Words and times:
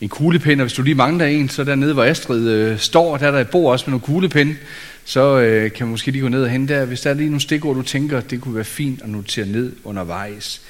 en 0.00 0.08
kuglepen, 0.08 0.60
og 0.60 0.64
hvis 0.64 0.72
du 0.72 0.82
lige 0.82 0.94
mangler 0.94 1.26
en, 1.26 1.48
så 1.48 1.64
dernede, 1.64 1.92
hvor 1.92 2.04
Astrid 2.04 2.48
øh, 2.48 2.78
står, 2.78 3.16
der 3.16 3.26
er 3.26 3.30
der 3.30 3.38
et 3.38 3.50
bord 3.50 3.72
også 3.72 3.84
med 3.86 3.90
nogle 3.90 4.04
kuglepen, 4.04 4.58
så 5.04 5.38
øh, 5.38 5.72
kan 5.72 5.86
man 5.86 5.90
måske 5.90 6.10
lige 6.10 6.22
gå 6.22 6.28
ned 6.28 6.42
og 6.42 6.50
hente 6.50 6.74
der. 6.74 6.84
Hvis 6.84 7.00
der 7.00 7.10
er 7.10 7.14
lige 7.14 7.28
nogle 7.28 7.40
stikord, 7.40 7.76
du 7.76 7.82
tænker, 7.82 8.20
det 8.20 8.40
kunne 8.40 8.54
være 8.54 8.64
fint 8.64 9.02
at 9.02 9.08
notere 9.08 9.46
ned 9.46 9.72
undervejs. 9.84 10.62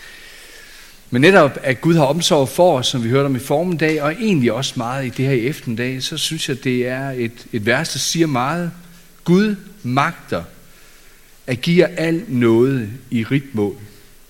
Men 1.10 1.22
netop, 1.22 1.58
at 1.62 1.80
Gud 1.80 1.94
har 1.94 2.04
omsorg 2.04 2.48
for 2.48 2.78
os, 2.78 2.86
som 2.86 3.04
vi 3.04 3.08
hørte 3.08 3.26
om 3.26 3.36
i 3.36 3.38
formiddag, 3.38 4.02
og 4.02 4.12
egentlig 4.12 4.52
også 4.52 4.74
meget 4.76 5.06
i 5.06 5.08
det 5.08 5.26
her 5.26 5.32
i 5.32 5.46
eftermiddag, 5.46 6.02
så 6.02 6.16
synes 6.16 6.48
jeg, 6.48 6.64
det 6.64 6.88
er 6.88 7.10
et, 7.10 7.46
et 7.52 7.66
vers, 7.66 7.88
der 7.88 7.98
siger 7.98 8.26
meget. 8.26 8.70
Gud 9.24 9.56
magter 9.82 10.42
at 11.46 11.60
give 11.60 11.86
al 11.86 12.22
noget 12.28 12.88
i 13.10 13.24
rigt 13.24 13.54
mål. 13.54 13.76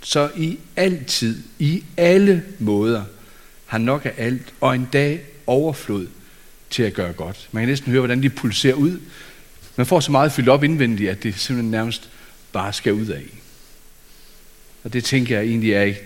Så 0.03 0.29
i 0.37 0.59
altid, 0.77 1.37
i 1.59 1.85
alle 1.97 2.43
måder, 2.59 3.03
har 3.71 3.79
nok 3.79 4.07
af 4.07 4.13
alt, 4.17 4.53
og 4.61 4.75
en 4.75 4.89
dag 4.93 5.21
overflod 5.47 6.07
til 6.71 6.83
at 6.83 6.95
gøre 6.95 7.13
godt. 7.13 7.49
Man 7.53 7.63
kan 7.63 7.69
næsten 7.69 7.91
høre, 7.91 8.01
hvordan 8.01 8.23
de 8.23 8.31
pulserer 8.31 8.75
ud. 8.75 9.01
Man 9.77 9.87
får 9.87 10.01
så 10.01 10.13
meget 10.13 10.33
fyldt 10.33 10.49
op 10.49 10.65
indvendigt, 10.65 11.11
at 11.11 11.23
det 11.23 11.35
simpelthen 11.39 11.71
nærmest 11.71 12.11
bare 12.53 12.73
skal 12.73 12.93
ud 12.93 13.07
af. 13.07 13.23
Og 14.85 14.93
det 14.93 15.05
tænker 15.05 15.37
jeg 15.37 15.47
egentlig 15.47 15.73
er 15.73 15.83
ikke. 15.83 16.01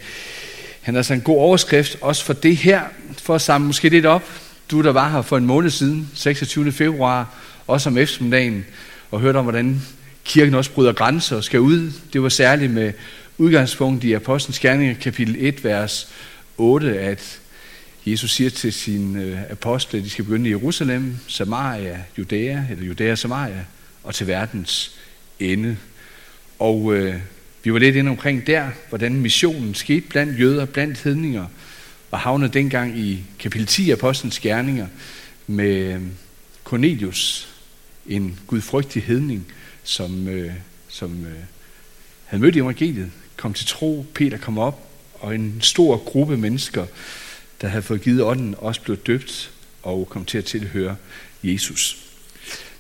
Han 0.80 0.95
har 0.95 0.98
altså 0.98 1.14
en 1.14 1.20
god 1.20 1.38
overskrift 1.38 1.96
også 2.00 2.24
for 2.24 2.32
det 2.32 2.56
her, 2.56 2.82
for 3.19 3.34
at 3.34 3.41
samle 3.41 3.66
måske 3.66 3.88
lidt 3.88 4.06
op. 4.06 4.22
Du, 4.70 4.83
der 4.83 4.92
var 4.92 5.10
her 5.10 5.22
for 5.22 5.36
en 5.36 5.46
måned 5.46 5.70
siden, 5.70 6.10
26. 6.14 6.72
februar, 6.72 7.34
også 7.66 7.88
om 7.88 7.98
eftermiddagen, 7.98 8.64
og 9.10 9.20
hørte 9.20 9.36
om, 9.36 9.44
hvordan 9.44 9.83
kirken 10.24 10.55
også 10.55 10.70
bryder 10.70 10.92
grænser 10.92 11.36
og 11.36 11.44
skal 11.44 11.60
ud. 11.60 11.92
Det 12.12 12.22
var 12.22 12.28
særligt 12.28 12.72
med 12.72 12.92
udgangspunkt 13.38 14.05
i 14.05 14.12
Apostlenes 14.12 14.58
Gerninger, 14.58 14.94
kapitel 14.94 15.36
1, 15.38 15.64
vers 15.64 16.08
8, 16.58 16.98
at 16.98 17.41
Jesus 18.06 18.32
siger 18.32 18.50
til 18.50 18.72
sine 18.72 19.22
øh, 19.22 19.50
apostle, 19.50 19.98
at 19.98 20.04
de 20.04 20.10
skal 20.10 20.24
begynde 20.24 20.48
i 20.48 20.52
Jerusalem, 20.52 21.16
Samaria, 21.28 22.04
Judæa, 22.18 22.64
eller 22.70 22.84
Judæa 22.84 23.14
Samaria, 23.14 23.64
og 24.02 24.14
til 24.14 24.27
verdens 24.27 24.98
ende. 25.41 25.77
Og 26.58 26.94
øh, 26.94 27.14
vi 27.62 27.72
var 27.72 27.78
lidt 27.78 27.97
inde 27.97 28.10
omkring 28.10 28.47
der, 28.47 28.70
hvordan 28.88 29.14
missionen 29.14 29.75
skete 29.75 30.08
blandt 30.08 30.41
jøder, 30.41 30.64
blandt 30.64 30.98
hedninger, 30.98 31.47
og 32.10 32.19
havnede 32.19 32.52
dengang 32.52 32.98
i 32.98 33.25
kapitel 33.38 33.66
10 33.66 33.91
af 33.91 33.94
Apostlenes 33.94 34.41
Gerninger 34.41 34.86
med 35.47 35.94
øh, 35.94 36.00
Cornelius, 36.64 37.48
en 38.06 38.38
gudfrygtig 38.47 39.02
hedning, 39.02 39.47
som, 39.84 40.28
øh, 40.28 40.52
som 40.88 41.27
øh, 41.27 41.32
havde 42.25 42.42
mødt 42.42 42.56
evangeliet, 42.56 43.10
kom 43.36 43.55
til 43.55 43.66
tro, 43.66 44.06
Peter 44.14 44.38
kom 44.38 44.58
op, 44.58 44.88
og 45.14 45.34
en 45.34 45.58
stor 45.60 45.97
gruppe 45.97 46.36
mennesker, 46.36 46.86
der 47.64 47.70
havde 47.70 47.82
fået 47.82 48.02
givet 48.02 48.22
ånden, 48.22 48.54
også 48.58 48.80
blev 48.80 48.96
døbt 48.96 49.50
og 49.82 50.08
kom 50.08 50.24
til 50.24 50.38
at 50.38 50.44
tilhøre 50.44 50.96
Jesus. 51.44 51.98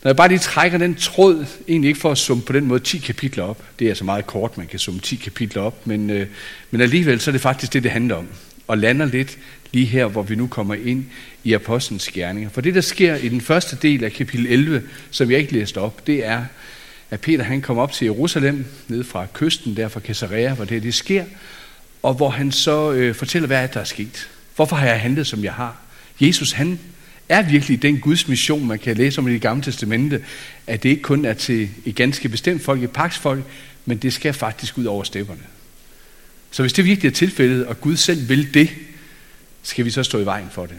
Når 0.02 0.08
jeg 0.08 0.16
bare 0.16 0.28
lige 0.28 0.38
trækker 0.38 0.78
den 0.78 0.94
tråd, 0.94 1.46
egentlig 1.68 1.88
ikke 1.88 2.00
for 2.00 2.10
at 2.10 2.18
summe 2.18 2.42
på 2.42 2.52
den 2.52 2.66
måde 2.66 2.80
10 2.80 2.98
kapitler 2.98 3.44
op, 3.44 3.64
det 3.78 3.84
er 3.84 3.88
altså 3.88 4.04
meget 4.04 4.26
kort, 4.26 4.58
man 4.58 4.66
kan 4.66 4.78
summe 4.78 5.00
10 5.00 5.16
kapitler 5.16 5.62
op, 5.62 5.86
men, 5.86 6.10
øh, 6.10 6.26
men 6.70 6.80
alligevel 6.80 7.20
så 7.20 7.30
er 7.30 7.32
det 7.32 7.40
faktisk 7.40 7.72
det, 7.72 7.82
det 7.82 7.90
handler 7.90 8.14
om. 8.14 8.28
Og 8.66 8.78
lander 8.78 9.06
lidt 9.06 9.38
lige 9.72 9.86
her, 9.86 10.06
hvor 10.06 10.22
vi 10.22 10.34
nu 10.34 10.46
kommer 10.46 10.74
ind 10.74 11.04
i 11.44 11.52
Apostlenes 11.52 12.08
gerninger. 12.08 12.50
For 12.50 12.60
det, 12.60 12.74
der 12.74 12.80
sker 12.80 13.14
i 13.14 13.28
den 13.28 13.40
første 13.40 13.78
del 13.82 14.04
af 14.04 14.12
kapitel 14.12 14.46
11, 14.46 14.82
som 15.10 15.30
jeg 15.30 15.38
ikke 15.38 15.52
læste 15.52 15.78
op, 15.78 16.06
det 16.06 16.26
er, 16.26 16.44
at 17.10 17.20
Peter 17.20 17.44
han 17.44 17.62
kom 17.62 17.78
op 17.78 17.92
til 17.92 18.04
Jerusalem, 18.04 18.64
ned 18.88 19.04
fra 19.04 19.26
kysten, 19.32 19.76
der 19.76 19.88
fra 19.88 20.00
Caesarea, 20.00 20.54
hvor 20.54 20.64
det, 20.64 20.82
det 20.82 20.94
sker, 20.94 21.24
og 22.02 22.14
hvor 22.14 22.28
han 22.28 22.52
så 22.52 22.92
øh, 22.92 23.14
fortæller, 23.14 23.46
hvad 23.46 23.62
er 23.62 23.66
der 23.66 23.80
er 23.80 23.84
sket. 23.84 24.28
Hvorfor 24.56 24.76
har 24.76 24.86
jeg 24.86 25.00
handlet, 25.00 25.26
som 25.26 25.44
jeg 25.44 25.52
har? 25.52 25.76
Jesus, 26.20 26.52
han 26.52 26.80
er 27.28 27.42
virkelig 27.42 27.82
den 27.82 28.00
Guds 28.00 28.28
mission, 28.28 28.66
man 28.66 28.78
kan 28.78 28.96
læse 28.96 29.18
om 29.18 29.28
i 29.28 29.32
det 29.32 29.40
gamle 29.40 29.62
testamente, 29.62 30.24
at 30.66 30.82
det 30.82 30.88
ikke 30.88 31.02
kun 31.02 31.24
er 31.24 31.34
til 31.34 31.70
et 31.84 31.94
ganske 31.94 32.28
bestemt 32.28 32.62
folk, 32.62 32.82
et 32.82 32.90
paksfolk, 32.90 33.44
men 33.84 33.98
det 33.98 34.12
skal 34.12 34.32
faktisk 34.32 34.78
ud 34.78 34.84
over 34.84 35.04
stepperne. 35.04 35.42
Så 36.50 36.62
hvis 36.62 36.72
det 36.72 36.84
virkelig 36.84 37.08
er 37.10 37.14
tilfældet, 37.14 37.66
og 37.66 37.80
Gud 37.80 37.96
selv 37.96 38.28
vil 38.28 38.54
det, 38.54 38.70
skal 39.62 39.84
vi 39.84 39.90
så 39.90 40.02
stå 40.02 40.18
i 40.18 40.24
vejen 40.24 40.48
for 40.50 40.66
det. 40.66 40.76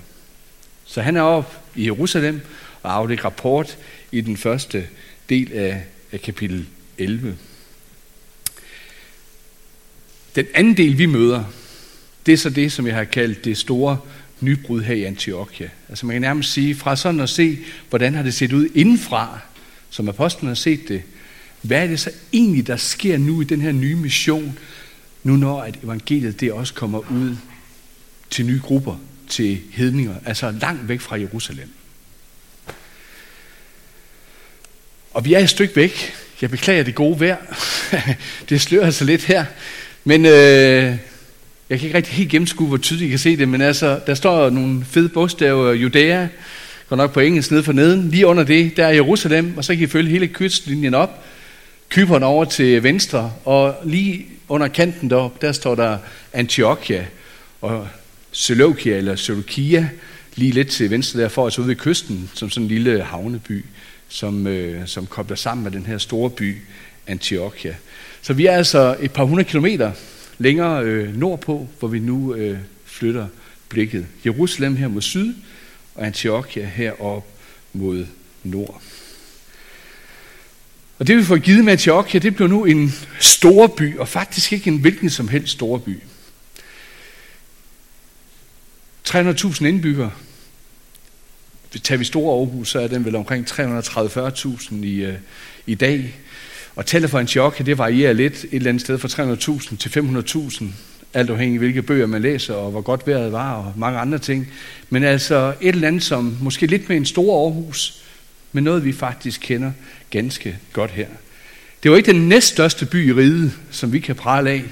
Så 0.86 1.02
han 1.02 1.16
er 1.16 1.22
op 1.22 1.64
i 1.76 1.86
Jerusalem 1.86 2.42
og 2.84 2.94
aflægger 2.94 3.26
rapport 3.26 3.78
i 4.12 4.22
den 4.22 4.38
første 4.38 4.88
del 5.30 5.54
af, 5.54 5.84
af 6.12 6.22
kapitel 6.22 6.66
11. 6.98 7.38
Den 10.36 10.46
anden 10.54 10.78
del, 10.78 10.98
vi 10.98 11.06
møder, 11.06 11.44
det 12.26 12.34
er 12.34 12.38
så 12.38 12.50
det, 12.50 12.72
som 12.72 12.88
jeg 12.88 12.96
har 12.96 13.04
kaldt 13.04 13.46
det 13.46 13.58
store 13.58 13.98
nybrud 14.42 14.82
her 14.82 14.96
i 14.96 15.04
Antiochia. 15.04 15.70
Altså 15.90 16.06
man 16.06 16.14
kan 16.14 16.22
nærmest 16.22 16.54
sige, 16.54 16.76
fra 16.76 16.96
sådan 16.96 17.20
at 17.20 17.30
se, 17.30 17.58
hvordan 17.90 18.16
har 18.16 18.24
det 18.24 18.34
set 18.34 18.54
ud 18.54 18.70
indenfra, 18.76 19.40
som 19.90 20.10
apostlen 20.10 20.48
har 20.48 20.56
set 20.56 20.88
det, 20.88 21.02
hvad 21.62 21.84
er 21.84 21.88
det 21.88 22.00
så 22.00 22.12
egentlig, 22.34 22.68
der 22.68 22.78
sker 22.78 23.18
nu 23.18 23.42
i 23.42 23.44
den 23.44 23.62
her 23.62 23.72
nye 23.72 23.96
mission, 23.96 24.60
nu 25.24 25.36
når 25.36 25.62
at 25.62 25.76
evangeliet 25.84 26.40
det 26.40 26.52
også 26.52 26.74
kommer 26.74 27.00
ud 27.00 27.36
til 28.30 28.46
nye 28.46 28.60
grupper, 28.64 28.96
til 29.30 29.60
hedninger, 29.72 30.16
altså 30.26 30.52
langt 30.52 30.88
væk 30.88 31.00
fra 31.00 31.20
Jerusalem. 31.20 31.70
Og 35.12 35.26
vi 35.26 35.34
er 35.34 35.40
et 35.40 35.50
stykke 35.50 35.76
væk. 35.76 36.14
Jeg 36.42 36.50
beklager 36.50 36.84
det 36.84 36.96
gode 36.96 37.20
vejr. 37.20 37.38
det 38.50 38.62
slører 38.62 38.86
altså 38.86 39.06
lidt 39.06 39.24
her. 39.24 39.46
Men 40.04 40.26
øh, 40.26 40.98
jeg 41.70 41.80
kan 41.80 41.86
ikke 41.86 41.98
rigtig 41.98 42.14
helt 42.14 42.30
gennemskue, 42.32 42.68
hvor 42.68 42.78
tydeligt 42.78 43.08
I 43.08 43.10
kan 43.10 43.20
se 43.20 43.38
det, 43.38 43.50
men 43.50 43.62
altså, 43.62 44.00
der 44.08 44.14
står 44.14 44.50
nogle 44.50 44.86
fede 44.86 45.10
bogstaver, 45.10 45.74
Judæa, 45.74 46.28
går 46.90 46.96
nok 46.96 47.14
på 47.14 47.20
engelsk 47.20 47.52
nede 47.52 47.64
for 47.64 47.74
neden. 47.74 48.10
Lige 48.10 48.28
under 48.28 48.44
det, 48.44 48.78
der 48.78 48.86
er 48.86 48.92
Jerusalem, 48.92 49.58
og 49.58 49.66
så 49.66 49.76
kan 49.76 49.84
I 49.84 49.88
følge 49.88 50.10
hele 50.10 50.28
kystlinjen 50.28 50.94
op. 50.94 51.24
Kypern 51.90 52.24
over 52.24 52.46
til 52.46 52.84
venstre, 52.84 53.32
og 53.46 53.76
lige 53.84 54.26
under 54.50 54.68
kanten 54.68 55.10
derop, 55.10 55.42
der 55.42 55.52
står 55.52 55.76
der 55.76 55.98
Antiochia 56.34 57.06
og 57.62 57.88
Seleukia 58.32 58.98
eller 58.98 59.16
Seleukia, 59.16 59.90
lige 60.36 60.52
lidt 60.52 60.68
til 60.68 60.90
venstre 60.90 61.22
der, 61.22 61.28
for 61.28 61.46
altså 61.46 61.62
ude 61.62 61.68
ved 61.68 61.76
kysten, 61.76 62.30
som 62.34 62.50
sådan 62.50 62.64
en 62.64 62.68
lille 62.68 63.04
havneby, 63.04 63.66
som, 64.10 64.48
øh, 64.48 64.88
som 64.88 65.06
kobler 65.06 65.36
sammen 65.36 65.64
med 65.64 65.72
den 65.72 65.86
her 65.86 65.98
store 65.98 66.30
by, 66.30 66.58
Antiochia. 67.08 67.76
Så 68.22 68.34
vi 68.34 68.46
er 68.46 68.52
altså 68.52 68.96
et 69.02 69.12
par 69.12 69.24
hundrede 69.24 69.50
kilometer 69.50 69.92
længere 70.38 70.84
øh, 70.84 71.18
nordpå, 71.18 71.68
hvor 71.80 71.88
vi 71.88 72.00
nu 72.00 72.36
øh, 72.36 72.58
flytter 72.86 73.28
blikket. 73.70 74.08
Jerusalem 74.26 74.76
her 74.76 74.88
mod 74.88 75.02
syd, 75.02 75.34
og 75.96 76.06
Antiochia 76.06 76.66
herop 76.66 77.26
mod 77.74 78.06
nord. 78.44 78.82
Og 81.00 81.08
det 81.08 81.18
vi 81.18 81.24
får 81.24 81.38
givet 81.38 81.66
med 81.66 81.72
Antiochia, 81.72 82.20
det 82.20 82.36
bliver 82.36 82.50
nu 82.50 82.66
en 82.66 82.94
stor 83.20 83.68
by, 83.68 83.98
og 83.98 84.08
faktisk 84.08 84.54
ikke 84.54 84.68
en 84.68 84.78
hvilken 84.78 85.10
som 85.10 85.28
helst 85.28 85.54
stor 85.54 85.78
by. 85.78 86.00
300.000 89.10 89.66
indbyggere. 89.66 90.12
Tager 91.84 92.00
vi 92.00 92.06
store 92.06 92.40
Aarhus, 92.40 92.70
så 92.70 92.80
er 92.80 92.88
den 92.88 93.06
vel 93.06 93.16
omkring 93.16 93.48
330-40.000 93.48 94.76
i, 94.76 95.04
øh, 95.04 95.18
i 95.66 95.76
dag. 95.76 96.16
Og 96.76 96.86
tallet 96.86 97.10
for 97.10 97.20
Antiochia, 97.20 97.66
det 97.66 97.78
varierer 97.78 98.14
lidt 98.14 98.44
et 98.44 98.48
eller 98.52 98.70
andet 98.70 98.82
sted 98.82 98.98
fra 98.98 99.58
300.000 99.62 99.78
til 99.78 99.90
500.000, 99.90 100.66
alt 101.14 101.30
afhængig 101.30 101.56
af 101.56 101.60
hvilke 101.60 101.82
bøger 101.82 102.06
man 102.06 102.22
læser, 102.22 102.54
og 102.54 102.72
hvor 102.72 102.82
godt 102.82 103.08
vejret 103.08 103.32
var, 103.32 103.54
og 103.54 103.74
mange 103.76 104.00
andre 104.00 104.18
ting. 104.18 104.48
Men 104.90 105.04
altså 105.04 105.54
et 105.62 105.76
eller 105.76 105.88
andet 105.88 106.04
som 106.04 106.38
måske 106.42 106.68
lidt 106.68 106.90
med 106.90 106.98
en 106.98 107.06
stor 107.06 107.44
Aarhus, 107.44 108.04
men 108.52 108.64
noget 108.64 108.86
vi 108.86 108.94
faktisk 108.94 109.42
kender 109.44 109.72
ganske 110.10 110.58
godt 110.74 110.92
her. 110.92 111.08
Det 111.84 111.92
var 111.92 111.98
ikke 111.98 112.12
den 112.12 112.30
næststørste 112.30 112.86
by 112.86 113.10
i 113.10 113.14
riget, 113.14 113.52
som 113.72 113.94
vi 113.94 114.00
kan 114.00 114.16
prale 114.16 114.50
af, 114.50 114.64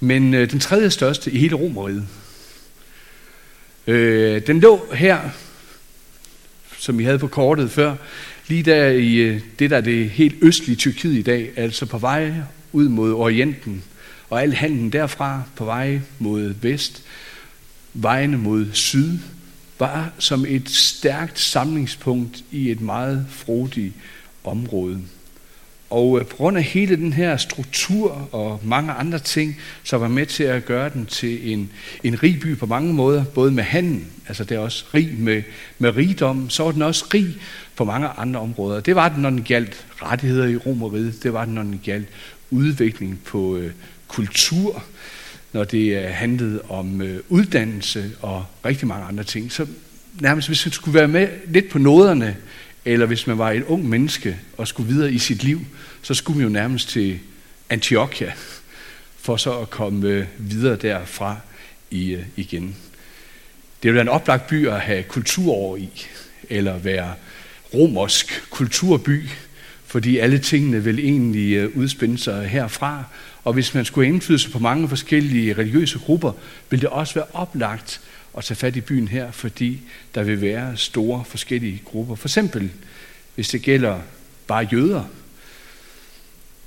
men 0.00 0.34
øh, 0.34 0.50
den 0.50 0.60
tredje 0.60 0.90
største 0.90 1.30
i 1.30 1.38
hele 1.38 1.54
Romeriet. 1.54 2.06
Øh, 3.86 4.46
den 4.46 4.60
lå 4.60 4.86
her, 4.94 5.20
som 6.78 6.98
vi 6.98 7.04
havde 7.04 7.18
på 7.18 7.28
kortet 7.28 7.70
før, 7.70 7.94
lige 8.50 8.62
der 8.62 8.86
i 8.88 9.14
øh, 9.14 9.40
det, 9.58 9.70
der 9.70 9.76
er 9.76 9.80
det 9.80 10.10
helt 10.10 10.36
østlige 10.42 10.76
Tyrkiet 10.76 11.18
i 11.18 11.22
dag, 11.22 11.50
altså 11.56 11.86
på 11.86 11.98
vej 11.98 12.32
ud 12.72 12.88
mod 12.88 13.12
Orienten, 13.12 13.82
og 14.30 14.42
al 14.42 14.52
handlen 14.52 14.90
derfra 14.90 15.42
på 15.56 15.64
vej 15.64 16.00
mod 16.18 16.54
vest, 16.62 17.02
vejene 17.94 18.38
mod 18.38 18.66
syd, 18.72 19.18
var 19.78 20.12
som 20.18 20.44
et 20.48 20.70
stærkt 20.70 21.40
samlingspunkt 21.40 22.44
i 22.50 22.70
et 22.70 22.80
meget 22.80 23.26
frodigt 23.30 23.94
område. 24.44 25.00
Og 25.90 26.20
øh, 26.20 26.26
på 26.26 26.36
grund 26.36 26.56
af 26.56 26.62
hele 26.62 26.96
den 26.96 27.12
her 27.12 27.36
struktur 27.36 28.28
og 28.32 28.60
mange 28.64 28.92
andre 28.92 29.18
ting, 29.18 29.56
så 29.82 29.98
var 29.98 30.08
med 30.08 30.26
til 30.26 30.44
at 30.44 30.64
gøre 30.64 30.90
den 30.94 31.06
til 31.06 31.52
en, 31.52 31.70
en 32.04 32.22
rig 32.22 32.40
by 32.40 32.56
på 32.56 32.66
mange 32.66 32.94
måder, 32.94 33.24
både 33.24 33.50
med 33.50 33.64
handel, 33.64 34.04
altså 34.28 34.44
det 34.44 34.54
er 34.54 34.58
også 34.58 34.84
rig 34.94 35.14
med, 35.18 35.42
med 35.78 35.96
rigdom, 35.96 36.50
så 36.50 36.62
var 36.62 36.72
den 36.72 36.82
også 36.82 37.04
rig 37.14 37.36
på 37.76 37.84
mange 37.84 38.08
andre 38.08 38.40
områder. 38.40 38.80
Det 38.80 38.96
var 38.96 39.08
den, 39.08 39.22
når 39.22 39.30
den 39.30 39.42
galt 39.42 39.86
rettigheder 40.02 40.46
i 40.46 40.56
Romeriet, 40.56 41.22
det 41.22 41.32
var 41.32 41.44
den, 41.44 41.54
når 41.54 41.62
den 41.62 41.80
galt 41.84 42.08
udvikling 42.50 43.20
på 43.24 43.56
øh, 43.56 43.72
kultur, 44.08 44.84
når 45.52 45.64
det 45.64 45.96
øh, 45.96 46.04
handlede 46.10 46.60
om 46.68 47.02
øh, 47.02 47.20
uddannelse 47.28 48.10
og 48.22 48.44
rigtig 48.64 48.88
mange 48.88 49.04
andre 49.04 49.24
ting. 49.24 49.52
Så 49.52 49.66
nærmest 50.20 50.48
hvis 50.48 50.66
vi 50.66 50.70
skulle 50.70 50.98
være 50.98 51.08
med 51.08 51.28
lidt 51.46 51.68
på 51.68 51.78
noderne, 51.78 52.36
eller 52.84 53.06
hvis 53.06 53.26
man 53.26 53.38
var 53.38 53.50
et 53.50 53.64
ung 53.64 53.88
menneske 53.88 54.36
og 54.56 54.68
skulle 54.68 54.92
videre 54.92 55.12
i 55.12 55.18
sit 55.18 55.42
liv, 55.42 55.60
så 56.02 56.14
skulle 56.14 56.38
man 56.38 56.46
jo 56.46 56.52
nærmest 56.52 56.88
til 56.88 57.18
Antiochia, 57.70 58.32
for 59.18 59.36
så 59.36 59.58
at 59.58 59.70
komme 59.70 60.08
øh, 60.08 60.26
videre 60.38 60.76
derfra 60.76 61.36
i, 61.90 62.10
øh, 62.10 62.22
igen. 62.36 62.76
Det 63.82 63.88
ville 63.88 63.94
være 63.94 64.02
en 64.02 64.08
oplagt 64.08 64.46
by 64.46 64.68
at 64.68 64.80
have 64.80 65.02
kultur 65.02 65.52
over 65.52 65.76
i, 65.76 66.06
eller 66.48 66.78
være 66.78 67.14
romersk 67.74 68.42
kulturby, 68.50 69.28
fordi 69.86 70.18
alle 70.18 70.38
tingene 70.38 70.84
vil 70.84 70.98
egentlig 70.98 71.52
øh, 71.52 71.76
udspænde 71.76 72.18
sig 72.18 72.48
herfra. 72.48 73.04
Og 73.44 73.52
hvis 73.52 73.74
man 73.74 73.84
skulle 73.84 74.06
have 74.06 74.14
indflydelse 74.14 74.50
på 74.50 74.58
mange 74.58 74.88
forskellige 74.88 75.52
religiøse 75.52 75.98
grupper, 75.98 76.32
ville 76.70 76.80
det 76.80 76.90
også 76.90 77.14
være 77.14 77.26
oplagt 77.32 78.00
at 78.36 78.44
tage 78.44 78.56
fat 78.56 78.76
i 78.76 78.80
byen 78.80 79.08
her, 79.08 79.30
fordi 79.30 79.80
der 80.14 80.22
vil 80.22 80.40
være 80.40 80.76
store 80.76 81.24
forskellige 81.24 81.82
grupper. 81.84 82.14
For 82.14 82.28
eksempel, 82.28 82.70
hvis 83.34 83.48
det 83.48 83.62
gælder 83.62 84.00
bare 84.46 84.68
jøder. 84.72 85.04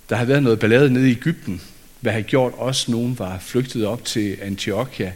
Der 0.10 0.16
har 0.16 0.26
været 0.26 0.44
noget 0.44 0.60
ballade 0.60 0.94
nede 0.94 1.10
i 1.10 1.12
Ægypten, 1.12 1.62
hvad 2.00 2.14
har 2.14 2.22
gjort 2.22 2.54
også 2.56 2.92
nogen 2.92 3.20
var 3.20 3.40
flygtet 3.40 3.86
op 3.86 4.06
til 4.06 4.38
Antiochia. 4.42 5.14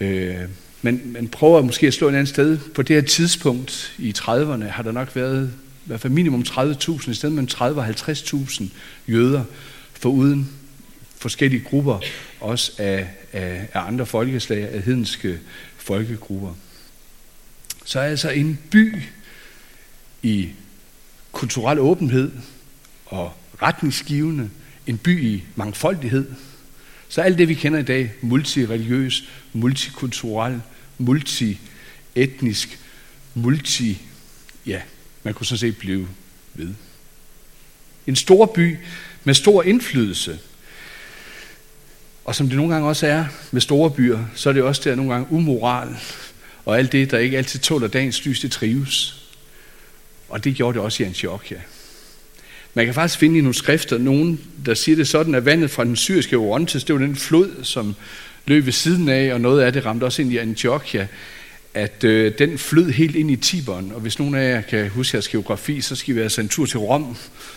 Øh, 0.00 0.36
men 0.82 1.00
man 1.04 1.28
prøver 1.28 1.62
måske 1.62 1.86
at 1.86 1.94
slå 1.94 2.08
et 2.08 2.12
andet 2.12 2.28
sted. 2.28 2.58
På 2.74 2.82
det 2.82 2.96
her 2.96 3.02
tidspunkt 3.02 3.94
i 3.98 4.14
30'erne 4.18 4.64
har 4.64 4.82
der 4.82 4.92
nok 4.92 5.16
været 5.16 5.52
i 5.84 5.86
hvert 5.86 6.00
fald 6.00 6.12
minimum 6.12 6.44
30.000, 6.48 7.10
i 7.10 7.14
stedet 7.14 7.34
mellem 7.34 7.46
30 7.46 7.80
og 7.80 7.88
50.000 7.88 8.64
jøder, 9.08 9.44
foruden 9.92 10.50
forskellige 11.18 11.64
grupper, 11.64 12.00
også 12.40 12.72
af, 12.78 13.06
af, 13.32 13.68
af 13.74 13.80
andre 13.80 14.06
folkeslag, 14.06 14.68
af 14.68 14.82
hedenske 14.82 15.38
folkegrupper. 15.80 16.54
Så 17.84 18.00
er 18.00 18.04
altså 18.04 18.30
en 18.30 18.58
by 18.70 19.02
i 20.22 20.48
kulturel 21.32 21.78
åbenhed 21.78 22.32
og 23.06 23.32
retningsgivende, 23.62 24.50
en 24.86 24.98
by 24.98 25.24
i 25.24 25.44
mangfoldighed. 25.56 26.32
Så 27.08 27.20
alt 27.20 27.38
det, 27.38 27.48
vi 27.48 27.54
kender 27.54 27.78
i 27.78 27.82
dag, 27.82 28.12
multireligiøs, 28.20 29.24
multikulturel, 29.52 30.62
multietnisk, 30.98 32.78
multi, 33.34 34.02
ja, 34.66 34.82
man 35.22 35.34
kunne 35.34 35.46
sådan 35.46 35.58
set 35.58 35.76
blive 35.76 36.08
ved. 36.54 36.74
En 38.06 38.16
stor 38.16 38.46
by 38.46 38.78
med 39.24 39.34
stor 39.34 39.62
indflydelse. 39.62 40.38
Og 42.30 42.36
som 42.36 42.48
det 42.48 42.56
nogle 42.56 42.72
gange 42.72 42.88
også 42.88 43.06
er 43.06 43.24
med 43.50 43.60
store 43.60 43.90
byer, 43.90 44.18
så 44.34 44.48
er 44.48 44.52
det 44.52 44.62
også 44.62 44.82
der 44.84 44.94
nogle 44.94 45.12
gange 45.12 45.26
umoral, 45.30 45.96
og 46.64 46.78
alt 46.78 46.92
det, 46.92 47.10
der 47.10 47.18
ikke 47.18 47.38
altid 47.38 47.60
tåler 47.60 47.88
dagens 47.88 48.24
lys, 48.24 48.40
det 48.40 48.52
trives. 48.52 49.22
Og 50.28 50.44
det 50.44 50.54
gjorde 50.54 50.74
det 50.74 50.84
også 50.84 51.02
i 51.02 51.06
Antiochia. 51.06 51.60
Man 52.74 52.84
kan 52.84 52.94
faktisk 52.94 53.18
finde 53.18 53.38
i 53.38 53.40
nogle 53.40 53.54
skrifter 53.54 53.98
nogen, 53.98 54.40
der 54.66 54.74
siger 54.74 54.96
det 54.96 55.08
sådan, 55.08 55.34
at 55.34 55.44
vandet 55.44 55.70
fra 55.70 55.84
den 55.84 55.96
syriske 55.96 56.36
Orontes, 56.36 56.84
det 56.84 56.94
var 56.94 57.00
den 57.00 57.16
flod, 57.16 57.64
som 57.64 57.94
løb 58.46 58.66
ved 58.66 58.72
siden 58.72 59.08
af, 59.08 59.34
og 59.34 59.40
noget 59.40 59.62
af 59.62 59.72
det 59.72 59.86
ramte 59.86 60.04
også 60.04 60.22
ind 60.22 60.32
i 60.32 60.36
Antiochia, 60.36 61.06
at 61.74 62.04
øh, 62.04 62.38
den 62.38 62.58
flød 62.58 62.90
helt 62.90 63.16
ind 63.16 63.30
i 63.30 63.36
Tiberen. 63.36 63.92
Og 63.92 64.00
hvis 64.00 64.18
nogen 64.18 64.34
af 64.34 64.50
jer 64.50 64.60
kan 64.60 64.88
huske 64.88 65.14
jeres 65.14 65.28
geografi, 65.28 65.80
så 65.80 65.96
skal 65.96 66.14
vi 66.14 66.20
altså 66.20 66.40
en 66.40 66.48
tur 66.48 66.66
til 66.66 66.78
Rom, 66.78 67.16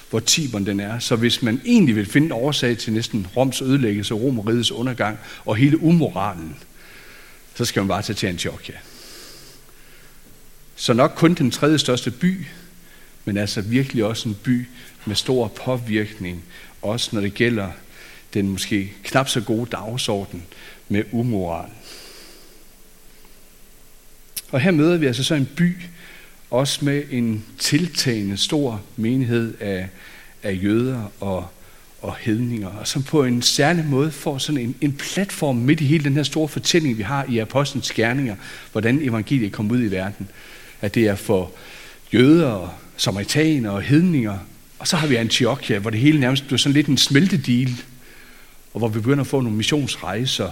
hvor 0.10 0.20
Tiberen 0.20 0.66
den 0.66 0.80
er. 0.80 1.00
Så 1.00 1.16
hvis 1.16 1.42
man 1.42 1.62
egentlig 1.66 1.96
vil 1.96 2.06
finde 2.06 2.26
en 2.26 2.32
årsag 2.32 2.78
til 2.78 2.94
næsten 2.94 3.28
Roms 3.38 3.62
ødelæggelse, 3.62 4.14
Romerigets 4.14 4.72
undergang 4.72 5.18
og 5.46 5.56
hele 5.56 5.84
umoralen, 5.84 6.56
så 7.56 7.66
skal 7.66 7.82
man 7.82 7.88
bare 7.88 8.02
tage 8.02 8.16
til 8.16 8.28
Antiochia. 8.28 8.76
Så 10.76 10.94
nok 10.94 11.14
kun 11.16 11.34
den 11.34 11.52
tredje 11.52 11.80
største 11.80 12.12
by, 12.12 12.46
men 13.26 13.38
altså 13.38 13.62
virkelig 13.62 14.06
også 14.06 14.30
en 14.30 14.38
by 14.44 14.68
med 15.06 15.16
stor 15.16 15.48
påvirkning, 15.48 16.44
også 16.82 17.10
når 17.12 17.22
det 17.22 17.34
gælder 17.34 17.70
den 18.34 18.50
måske 18.50 18.94
knap 19.04 19.30
så 19.30 19.42
gode 19.42 19.70
dagsorden 19.72 20.44
med 20.90 21.04
umoral. 21.12 21.70
Og 24.54 24.62
her 24.62 24.72
møder 24.72 24.98
vi 24.98 25.06
altså 25.06 25.24
så 25.24 25.36
en 25.36 25.50
by, 25.56 25.76
også 26.52 26.86
med 26.86 27.04
en 27.12 27.46
tiltagende 27.60 28.38
stor 28.38 28.82
menighed 28.96 29.54
af, 29.60 29.88
af 30.44 30.60
jøder 30.64 31.12
og, 31.20 31.48
og 32.02 32.16
hedninger, 32.16 32.68
og 32.68 32.88
som 32.88 33.04
på 33.04 33.24
en 33.24 33.42
særlig 33.42 33.86
måde 33.86 34.12
får 34.12 34.38
sådan 34.38 34.62
en, 34.62 34.76
en 34.82 34.94
platform 34.94 35.56
midt 35.56 35.82
i 35.82 35.86
hele 35.86 36.04
den 36.04 36.14
her 36.14 36.24
store 36.24 36.48
fortælling, 36.48 36.98
vi 36.98 37.04
har 37.04 37.26
i 37.30 37.38
Apostlenes 37.38 37.92
Gerninger, 37.92 38.36
hvordan 38.72 39.02
evangeliet 39.02 39.52
kom 39.52 39.72
ud 39.72 39.84
i 39.84 39.92
verden. 39.92 40.28
At 40.82 40.96
det 40.96 41.08
er 41.08 41.16
for 41.16 41.52
jøder 42.14 42.52
og 42.52 42.70
samaritaner 42.98 43.70
og 43.70 43.82
hedninger, 43.82 44.38
og 44.80 44.88
så 44.88 44.96
har 44.96 45.08
vi 45.08 45.16
Antiochia, 45.16 45.80
hvor 45.80 45.90
det 45.90 46.00
hele 46.00 46.20
nærmest 46.20 46.46
bliver 46.46 46.58
sådan 46.58 46.74
lidt 46.74 46.88
en 46.88 46.98
smeltedeal, 46.98 47.72
og 48.74 48.80
hvor 48.80 48.88
vi 48.88 49.00
begynder 49.00 49.22
at 49.22 49.28
få 49.28 49.42
nogle 49.42 49.58
missionsrejser 49.58 50.52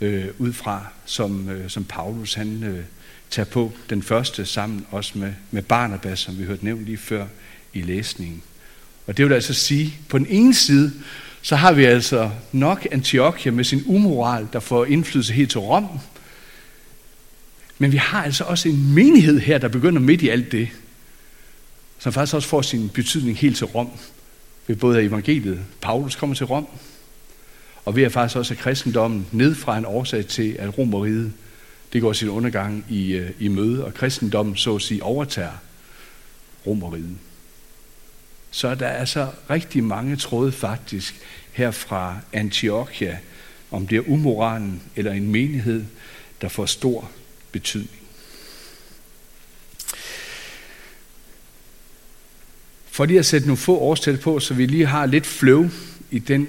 øh, 0.00 0.24
ud 0.38 0.52
fra, 0.52 0.86
som, 1.04 1.48
øh, 1.48 1.70
som 1.70 1.84
Paulus 1.84 2.34
han 2.34 2.62
øh, 2.64 2.84
tager 3.30 3.46
på 3.46 3.72
den 3.90 4.02
første 4.02 4.46
sammen 4.46 4.86
også 4.90 5.18
med, 5.18 5.32
med 5.50 5.62
Barnabas, 5.62 6.18
som 6.18 6.38
vi 6.38 6.44
hørte 6.44 6.64
nævnt 6.64 6.84
lige 6.84 6.98
før 6.98 7.26
i 7.72 7.82
læsningen. 7.82 8.42
Og 9.06 9.16
det 9.16 9.24
vil 9.24 9.34
altså 9.34 9.54
sige, 9.54 9.94
på 10.08 10.18
den 10.18 10.26
ene 10.30 10.54
side, 10.54 10.92
så 11.42 11.56
har 11.56 11.72
vi 11.72 11.84
altså 11.84 12.30
nok 12.52 12.86
Antiochia 12.92 13.52
med 13.52 13.64
sin 13.64 13.82
umoral, 13.86 14.46
der 14.52 14.60
får 14.60 14.84
indflydelse 14.84 15.32
helt 15.32 15.50
til 15.50 15.60
Rom. 15.60 15.88
Men 17.78 17.92
vi 17.92 17.96
har 17.96 18.24
altså 18.24 18.44
også 18.44 18.68
en 18.68 18.94
menighed 18.94 19.40
her, 19.40 19.58
der 19.58 19.68
begynder 19.68 20.00
midt 20.00 20.22
i 20.22 20.28
alt 20.28 20.52
det, 20.52 20.68
som 21.98 22.12
faktisk 22.12 22.34
også 22.34 22.48
får 22.48 22.62
sin 22.62 22.88
betydning 22.88 23.38
helt 23.38 23.56
til 23.56 23.66
Rom, 23.66 23.90
ved 24.66 24.76
både 24.76 24.98
af 24.98 25.02
evangeliet. 25.02 25.60
Paulus 25.80 26.16
kommer 26.16 26.36
til 26.36 26.46
Rom, 26.46 26.66
og 27.84 27.96
ved 27.96 28.02
at 28.02 28.12
faktisk 28.12 28.36
også, 28.36 28.54
at 28.54 28.60
kristendommen 28.60 29.26
ned 29.32 29.54
fra 29.54 29.78
en 29.78 29.84
årsag 29.84 30.26
til, 30.26 30.56
at 30.58 30.78
Romeriet 30.78 31.32
det 31.92 32.00
går 32.00 32.12
sin 32.12 32.28
undergang 32.28 32.84
i, 32.88 33.12
øh, 33.12 33.30
i 33.38 33.48
møde, 33.48 33.84
og 33.84 33.94
kristendommen 33.94 34.56
så 34.56 34.74
at 34.74 34.82
sige 34.82 35.02
overtager 35.02 35.62
Romeriet. 36.66 37.18
Så 38.50 38.74
der 38.74 38.86
er 38.86 39.04
så 39.04 39.28
rigtig 39.50 39.84
mange 39.84 40.16
tråde 40.16 40.52
faktisk 40.52 41.20
her 41.52 41.70
fra 41.70 42.18
Antiochia, 42.32 43.18
om 43.70 43.86
det 43.86 43.96
er 43.96 44.08
umoralen 44.08 44.82
eller 44.96 45.12
en 45.12 45.32
menighed, 45.32 45.84
der 46.40 46.48
får 46.48 46.66
stor 46.66 47.10
betydning. 47.52 48.00
For 52.86 53.04
lige 53.04 53.18
at 53.18 53.26
sætte 53.26 53.46
nogle 53.46 53.56
få 53.56 53.78
årstal 53.78 54.16
på, 54.16 54.40
så 54.40 54.54
vi 54.54 54.66
lige 54.66 54.86
har 54.86 55.06
lidt 55.06 55.26
flow 55.26 55.68
i 56.10 56.18
den 56.18 56.48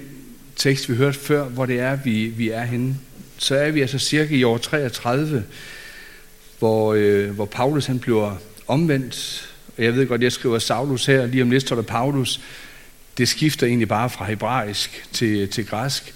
tekst, 0.56 0.88
vi 0.88 0.96
hørte 0.96 1.18
før, 1.18 1.44
hvor 1.44 1.66
det 1.66 1.80
er, 1.80 1.96
vi, 1.96 2.26
vi 2.26 2.50
er 2.50 2.64
henne, 2.64 2.96
så 3.42 3.54
er 3.54 3.70
vi 3.70 3.80
altså 3.80 3.98
cirka 3.98 4.34
i 4.34 4.42
år 4.42 4.58
33, 4.58 5.44
hvor, 6.58 6.94
øh, 6.94 7.30
hvor 7.30 7.44
Paulus 7.44 7.86
han 7.86 7.98
bliver 7.98 8.36
omvendt. 8.66 9.48
Jeg 9.78 9.96
ved 9.96 10.06
godt, 10.06 10.22
jeg 10.22 10.32
skriver 10.32 10.58
Saulus 10.58 11.06
her, 11.06 11.26
lige 11.26 11.42
om 11.42 11.50
lidt 11.50 11.62
står 11.62 11.76
der 11.76 11.82
Paulus. 11.82 12.40
Det 13.18 13.28
skifter 13.28 13.66
egentlig 13.66 13.88
bare 13.88 14.10
fra 14.10 14.24
hebraisk 14.24 15.04
til, 15.12 15.48
til 15.48 15.66
græsk. 15.66 16.14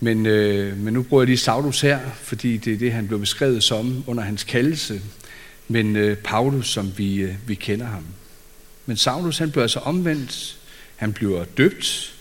Men, 0.00 0.26
øh, 0.26 0.78
men 0.78 0.94
nu 0.94 1.02
bruger 1.02 1.22
jeg 1.22 1.26
lige 1.26 1.38
Saulus 1.38 1.80
her, 1.80 2.00
fordi 2.22 2.56
det 2.56 2.72
er 2.72 2.78
det, 2.78 2.92
han 2.92 3.06
blev 3.06 3.20
beskrevet 3.20 3.62
som 3.62 4.04
under 4.06 4.22
hans 4.22 4.44
kaldelse. 4.44 5.00
Men 5.68 5.96
øh, 5.96 6.16
Paulus, 6.16 6.68
som 6.68 6.92
vi, 6.96 7.16
øh, 7.16 7.34
vi 7.46 7.54
kender 7.54 7.86
ham. 7.86 8.04
Men 8.86 8.96
Saulus, 8.96 9.38
han 9.38 9.50
bliver 9.50 9.64
altså 9.64 9.78
omvendt. 9.78 10.56
Han 10.96 11.12
bliver 11.12 11.44
døbt. 11.44 12.15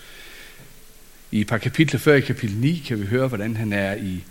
I 1.36 1.42
et 1.42 1.48
par 1.48 1.58
kapitler 1.58 2.00
før 2.00 2.16
i 2.16 2.22
kapitel 2.22 2.58
9 2.58 2.84
kan 2.88 3.02
vi 3.02 3.06
høre, 3.06 3.28
hvordan 3.28 3.56
han 3.56 3.74
er 3.74 3.96
i 3.96 4.24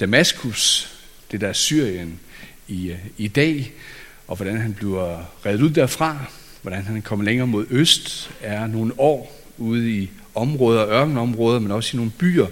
Damaskus, 0.00 0.94
det 1.30 1.40
der 1.40 1.52
Syrien, 1.52 2.20
i, 2.68 2.94
i 3.18 3.28
dag, 3.28 3.72
og 4.28 4.36
hvordan 4.36 4.60
han 4.60 4.74
bliver 4.74 5.24
reddet 5.46 5.62
ud 5.62 5.70
derfra, 5.70 6.24
hvordan 6.62 6.82
han 6.82 7.02
kommer 7.02 7.24
længere 7.24 7.46
mod 7.46 7.66
øst, 7.70 8.30
er 8.40 8.66
nogle 8.66 9.00
år 9.00 9.42
ude 9.58 9.90
i 9.90 10.10
områder, 10.34 10.88
ørkenområder, 10.88 11.60
men 11.60 11.70
også 11.70 11.96
i 11.96 11.98
nogle 11.98 12.12
byer, 12.18 12.46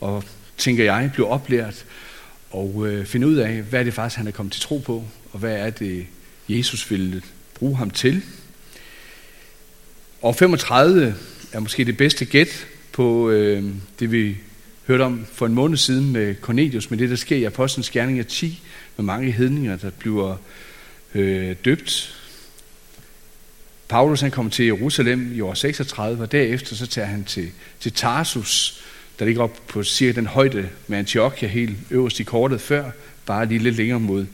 og 0.00 0.24
tænker 0.58 0.84
jeg, 0.84 1.10
bliver 1.12 1.28
oplært 1.28 1.84
og 2.50 2.86
øh, 2.88 3.06
finde 3.06 3.26
ud 3.26 3.36
af, 3.36 3.62
hvad 3.62 3.80
er 3.80 3.84
det 3.84 3.94
faktisk, 3.94 4.16
han 4.16 4.26
er 4.26 4.32
kommet 4.32 4.52
til 4.52 4.62
tro 4.62 4.78
på, 4.78 5.04
og 5.32 5.38
hvad 5.38 5.56
er 5.56 5.70
det, 5.70 6.06
Jesus 6.48 6.90
vil 6.90 7.24
bruge 7.54 7.76
ham 7.76 7.90
til. 7.90 8.22
Og 10.22 10.36
35 10.36 11.14
er 11.52 11.60
måske 11.60 11.84
det 11.84 11.96
bedste 11.96 12.24
gæt 12.24 12.66
på 12.92 13.30
øh, 13.30 13.64
det, 14.00 14.12
vi 14.12 14.36
hørte 14.86 15.02
om 15.02 15.26
for 15.32 15.46
en 15.46 15.54
måned 15.54 15.76
siden 15.76 16.12
med 16.12 16.34
Cornelius, 16.40 16.90
med 16.90 16.98
det, 16.98 17.10
der 17.10 17.16
sker 17.16 17.36
i 17.36 17.44
Apostlenes 17.44 17.90
Gerninger 17.90 18.24
10, 18.24 18.62
med 18.96 19.04
mange 19.04 19.30
hedninger, 19.30 19.76
der 19.76 19.90
bliver 19.90 20.36
øh, 21.14 21.56
døbt. 21.64 22.18
Paulus 23.88 24.20
han 24.20 24.30
kommer 24.30 24.50
til 24.50 24.64
Jerusalem 24.64 25.32
i 25.34 25.40
år 25.40 25.54
36, 25.54 26.22
og 26.22 26.32
derefter 26.32 26.76
så 26.76 26.86
tager 26.86 27.08
han 27.08 27.24
til, 27.24 27.50
til 27.80 27.92
Tarsus, 27.92 28.84
der 29.18 29.24
ligger 29.24 29.42
op 29.42 29.58
på 29.68 29.82
cirka 29.82 30.16
den 30.16 30.26
højde 30.26 30.68
med 30.86 30.98
Antiochia, 30.98 31.48
helt 31.48 31.76
øverst 31.90 32.20
i 32.20 32.22
kortet 32.22 32.60
før, 32.60 32.90
bare 33.26 33.46
lige 33.46 33.58
lidt 33.58 33.76
længere 33.76 34.00
mod, 34.00 34.26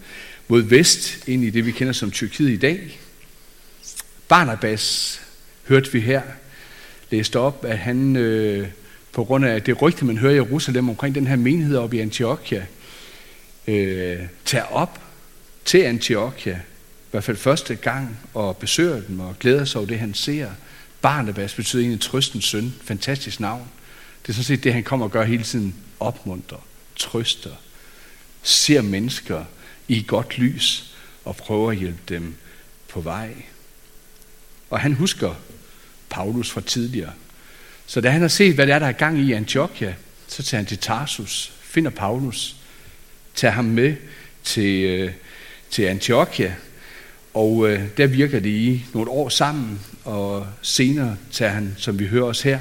mod 0.49 0.62
vest, 0.62 1.29
ind 1.29 1.45
i 1.45 1.50
det, 1.50 1.67
vi 1.67 1.71
kender 1.71 1.93
som 1.93 2.11
Tyrkiet 2.11 2.50
i 2.50 2.57
dag. 2.57 3.00
Barnabas 4.29 5.21
hørte 5.69 5.93
vi 5.93 6.00
her, 6.00 6.23
læste 7.11 7.38
op, 7.38 7.65
at 7.65 7.79
han 7.79 8.17
øh, 8.17 8.69
på 9.12 9.25
grund 9.25 9.45
af 9.45 9.62
det 9.62 9.83
rygte, 9.83 10.05
man 10.05 10.19
hører 10.19 10.33
i 10.33 10.37
Jerusalem 10.37 10.88
omkring 10.88 11.15
den 11.15 11.27
her 11.27 11.37
menighed 11.37 11.77
oppe 11.77 11.97
i 11.97 12.00
Antiochia, 12.00 12.67
øh, 13.69 14.19
tager 14.45 14.65
op 14.65 15.00
til 15.65 15.79
Antiochia, 15.79 16.55
i 16.55 17.11
hvert 17.11 17.25
fald 17.25 17.37
første 17.37 17.75
gang, 17.75 18.19
og 18.35 18.57
besøger 18.57 19.00
dem 19.00 19.21
og 19.21 19.37
glæder 19.41 19.65
sig 19.65 19.79
over 19.79 19.88
det, 19.88 19.99
han 19.99 20.15
ser. 20.15 20.50
Barnabas 21.03 21.55
betyder 21.55 21.83
egentlig 21.83 22.00
trøstens 22.00 22.45
søn. 22.45 22.75
Fantastisk 22.85 23.41
navn. 23.41 23.69
Det 24.23 24.29
er 24.29 24.33
sådan 24.33 24.45
set 24.45 24.65
det, 24.65 24.73
han 24.73 24.85
kommer 24.85 25.07
og 25.07 25.12
gør 25.12 25.25
hele 25.25 25.43
tiden. 25.43 25.75
Opmunter, 26.00 26.67
trøster, 26.97 27.50
ser 28.43 28.83
mennesker 28.83 29.45
i 29.88 30.05
godt 30.07 30.38
lys 30.38 30.95
og 31.25 31.37
prøver 31.37 31.71
at 31.71 31.77
hjælpe 31.77 32.00
dem 32.09 32.35
på 32.88 33.00
vej. 33.00 33.35
Og 34.71 34.81
han 34.81 34.93
husker 34.93 35.35
Paulus 36.11 36.50
fra 36.50 36.61
tidligere. 36.61 37.12
Så 37.87 38.00
da 38.00 38.11
han 38.11 38.21
har 38.21 38.29
set, 38.29 38.55
hvad 38.55 38.67
der 38.67 38.75
er, 38.75 38.79
der 38.79 38.87
er 38.87 38.93
gang 38.93 39.19
i 39.19 39.33
Antiochia, 39.33 39.95
så 40.29 40.43
tager 40.43 40.59
han 40.59 40.67
til 40.67 40.79
Tarsus, 40.79 41.53
finder 41.61 41.91
Paulus, 41.91 42.57
tager 43.35 43.53
ham 43.53 43.65
med 43.65 43.97
til, 44.45 44.85
øh, 44.85 45.12
til 45.71 45.83
Antiochia, 45.83 46.55
og 47.35 47.71
øh, 47.71 47.83
der 47.97 48.07
virker 48.07 48.41
de 48.41 48.50
i 48.50 48.85
nogle 48.95 49.11
år 49.11 49.29
sammen, 49.29 49.81
og 50.05 50.47
senere 50.62 51.17
tager 51.33 51.53
han, 51.53 51.75
som 51.79 51.99
vi 51.99 52.07
hører 52.07 52.25
os 52.25 52.43
her, 52.43 52.59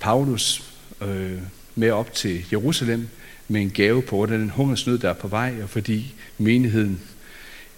Paulus 0.00 0.62
øh, 1.00 1.38
med 1.74 1.90
op 1.90 2.14
til 2.14 2.44
Jerusalem 2.52 3.08
med 3.48 3.60
en 3.60 3.70
gave 3.70 4.02
på 4.02 4.26
den 4.26 4.50
hungersnød, 4.50 4.98
der 4.98 5.08
er 5.08 5.14
på 5.14 5.28
vej, 5.28 5.54
og 5.62 5.70
fordi 5.70 6.14
menigheden 6.38 7.00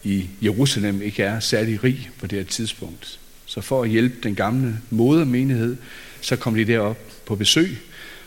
i 0.05 0.29
Jerusalem 0.43 1.03
ikke 1.03 1.23
er 1.23 1.41
særlig 1.41 1.85
rig 1.85 2.11
på 2.19 2.27
det 2.27 2.39
her 2.39 2.47
tidspunkt. 2.47 3.21
Så 3.53 3.61
for 3.61 3.83
at 3.83 3.91
hjælpe 3.91 4.17
den 4.23 4.35
gamle 4.35 4.79
modermenighed, 4.91 5.77
så 6.21 6.37
kom 6.37 6.55
de 6.55 6.65
derop 6.65 6.99
på 7.27 7.37
besøg, 7.37 7.79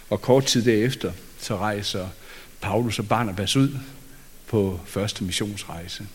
og 0.09 0.21
kort 0.21 0.45
tid 0.45 0.65
derefter, 0.65 1.11
så 1.39 1.57
rejser 1.57 2.07
Paulus 2.61 2.99
og 2.99 3.07
Barnabas 3.07 3.55
ud 3.55 3.69
på 4.47 4.79
første 4.85 5.23
missionsrejse. 5.23 6.07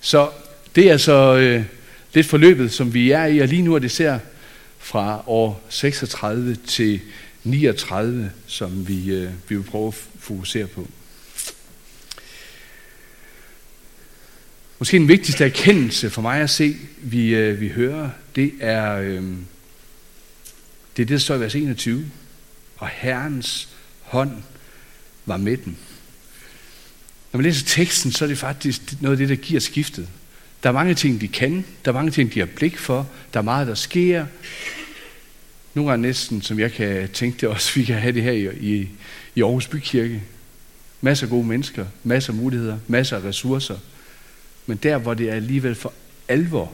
Så 0.00 0.30
det 0.74 0.86
er 0.86 0.92
altså 0.92 1.36
øh, 1.36 1.64
lidt 2.14 2.26
forløbet, 2.26 2.72
som 2.72 2.94
vi 2.94 3.10
er 3.10 3.24
i, 3.24 3.38
og 3.38 3.48
lige 3.48 3.62
nu 3.62 3.74
er 3.74 3.78
det 3.78 3.90
ser 3.90 4.18
fra 4.78 5.22
år 5.26 5.62
36 5.68 6.54
til 6.54 7.00
39, 7.44 8.30
som 8.46 8.88
vi, 8.88 9.10
øh, 9.10 9.30
vi 9.48 9.56
vil 9.56 9.64
prøve 9.64 9.88
at 9.88 9.94
fokusere 10.18 10.66
på. 10.66 10.88
Måske 14.82 14.98
den 14.98 15.08
vigtigste 15.08 15.44
erkendelse 15.44 16.10
for 16.10 16.22
mig 16.22 16.40
at 16.40 16.50
se, 16.50 16.76
vi, 16.98 17.34
øh, 17.34 17.60
vi 17.60 17.68
hører, 17.68 18.10
det 18.36 18.52
er, 18.60 18.96
øh, 18.96 19.22
det 20.96 21.02
er 21.02 21.06
det, 21.06 21.08
der 21.08 21.18
står 21.18 21.34
i 21.34 21.40
vers 21.40 21.54
21. 21.54 22.10
Og 22.76 22.88
Herrens 22.88 23.68
hånd 24.00 24.30
var 25.26 25.36
med 25.36 25.56
dem. 25.56 25.76
Når 27.32 27.38
man 27.38 27.42
læser 27.44 27.66
teksten, 27.66 28.12
så 28.12 28.24
er 28.24 28.28
det 28.28 28.38
faktisk 28.38 28.80
noget 29.00 29.14
af 29.14 29.18
det, 29.18 29.28
der 29.28 29.44
giver 29.44 29.60
skiftet. 29.60 30.08
Der 30.62 30.68
er 30.68 30.72
mange 30.72 30.94
ting, 30.94 31.20
de 31.20 31.28
kan. 31.28 31.64
Der 31.84 31.90
er 31.90 31.94
mange 31.94 32.10
ting, 32.10 32.34
de 32.34 32.38
har 32.38 32.46
blik 32.46 32.78
for. 32.78 33.08
Der 33.34 33.40
er 33.40 33.44
meget, 33.44 33.66
der 33.66 33.74
sker. 33.74 34.26
Nogle 35.74 35.90
gange 35.90 36.02
næsten, 36.02 36.42
som 36.42 36.58
jeg 36.58 36.72
kan 36.72 37.08
tænke 37.08 37.38
det 37.40 37.48
også, 37.48 37.74
vi 37.78 37.84
kan 37.84 37.96
have 37.96 38.14
det 38.14 38.22
her 38.22 38.32
i, 38.32 38.56
i, 38.60 38.88
i 39.34 39.42
Aarhus 39.42 39.66
Bykirke. 39.66 40.22
Masser 41.00 41.26
af 41.26 41.30
gode 41.30 41.46
mennesker, 41.46 41.86
masser 42.04 42.32
af 42.32 42.36
muligheder, 42.36 42.78
masser 42.88 43.16
af 43.16 43.24
ressourcer. 43.24 43.76
Men 44.66 44.76
der, 44.76 44.98
hvor 44.98 45.14
det 45.14 45.30
alligevel 45.30 45.74
for 45.74 45.92
alvor 46.28 46.72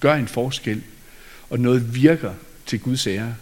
gør 0.00 0.14
en 0.14 0.28
forskel, 0.28 0.82
og 1.50 1.60
noget 1.60 1.94
virker 1.94 2.34
til 2.66 2.80
Guds 2.80 3.06
ære, 3.06 3.34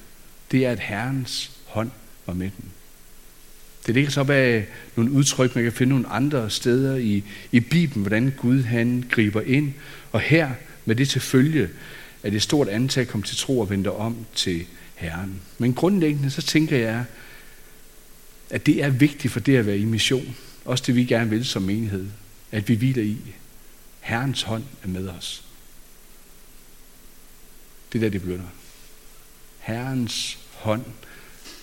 det 0.50 0.66
er, 0.66 0.70
at 0.70 0.80
Herrens 0.80 1.50
hånd 1.66 1.90
var 2.26 2.34
med 2.34 2.50
dem. 2.56 2.64
Det 3.86 3.94
ligger 3.94 4.10
så 4.10 4.24
bag 4.24 4.68
nogle 4.96 5.10
udtryk, 5.10 5.54
man 5.54 5.64
kan 5.64 5.72
finde 5.72 5.90
nogle 5.90 6.08
andre 6.08 6.50
steder 6.50 6.96
i, 6.96 7.24
i 7.52 7.60
Bibelen, 7.60 8.02
hvordan 8.02 8.34
Gud 8.36 8.62
han 8.62 9.04
griber 9.10 9.40
ind. 9.40 9.72
Og 10.12 10.20
her 10.20 10.50
med 10.84 10.96
det 10.96 11.08
til 11.08 11.20
følge, 11.20 11.68
at 12.22 12.34
et 12.34 12.42
stort 12.42 12.68
antal 12.68 13.06
kom 13.06 13.22
til 13.22 13.36
tro 13.36 13.60
og 13.60 13.70
vendte 13.70 13.92
om 13.92 14.16
til 14.34 14.64
Herren. 14.94 15.40
Men 15.58 15.74
grundlæggende 15.74 16.30
så 16.30 16.42
tænker 16.42 16.76
jeg, 16.76 17.04
at 18.50 18.66
det 18.66 18.84
er 18.84 18.90
vigtigt 18.90 19.32
for 19.32 19.40
det 19.40 19.56
at 19.56 19.66
være 19.66 19.78
i 19.78 19.84
mission. 19.84 20.36
Også 20.64 20.84
det 20.86 20.96
vi 20.96 21.04
gerne 21.04 21.30
vil 21.30 21.44
som 21.44 21.62
menighed. 21.62 22.06
At 22.52 22.68
vi 22.68 22.74
hviler 22.74 23.02
i. 23.02 23.16
Herrens 24.02 24.42
hånd 24.42 24.64
er 24.82 24.88
med 24.88 25.08
os. 25.08 25.44
Det 27.92 27.98
er 27.98 28.02
der, 28.02 28.10
det 28.10 28.20
begynder. 28.20 28.46
Herrens 29.58 30.38
hånd 30.52 30.84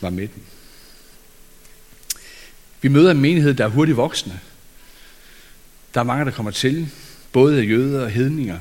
var 0.02 0.10
med 0.10 0.28
dem. 0.28 0.44
Vi 2.82 2.88
møder 2.88 3.12
en 3.12 3.22
menighed, 3.22 3.54
der 3.54 3.66
er 3.66 3.70
hurtigt 3.70 3.98
voksne. 3.98 4.40
Der 5.94 6.00
er 6.00 6.04
mange, 6.04 6.26
der 6.26 6.32
kommer 6.32 6.52
til, 6.52 6.90
både 7.32 7.64
jøder 7.64 8.04
og 8.04 8.10
hedninger. 8.10 8.60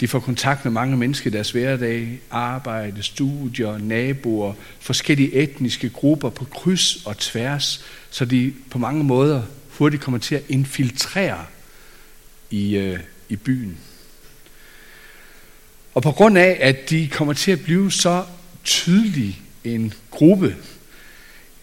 De 0.00 0.08
får 0.08 0.20
kontakt 0.20 0.64
med 0.64 0.72
mange 0.72 0.96
mennesker 0.96 1.30
i 1.30 1.32
deres 1.32 1.50
hverdag, 1.50 2.20
arbejde, 2.30 3.02
studier, 3.02 3.78
naboer, 3.78 4.54
forskellige 4.80 5.32
etniske 5.32 5.90
grupper 5.90 6.30
på 6.30 6.44
kryds 6.44 7.06
og 7.06 7.18
tværs, 7.18 7.84
så 8.10 8.24
de 8.24 8.54
på 8.70 8.78
mange 8.78 9.04
måder 9.04 9.42
hurtigt 9.68 10.02
kommer 10.02 10.18
til 10.18 10.34
at 10.34 10.44
infiltrere 10.48 11.46
i, 12.50 12.76
øh, 12.76 13.00
i 13.28 13.36
byen. 13.36 13.78
Og 15.94 16.02
på 16.02 16.10
grund 16.10 16.38
af, 16.38 16.58
at 16.60 16.90
de 16.90 17.08
kommer 17.08 17.32
til 17.34 17.50
at 17.50 17.60
blive 17.60 17.92
så 17.92 18.24
tydelig 18.64 19.40
en 19.64 19.92
gruppe, 20.10 20.56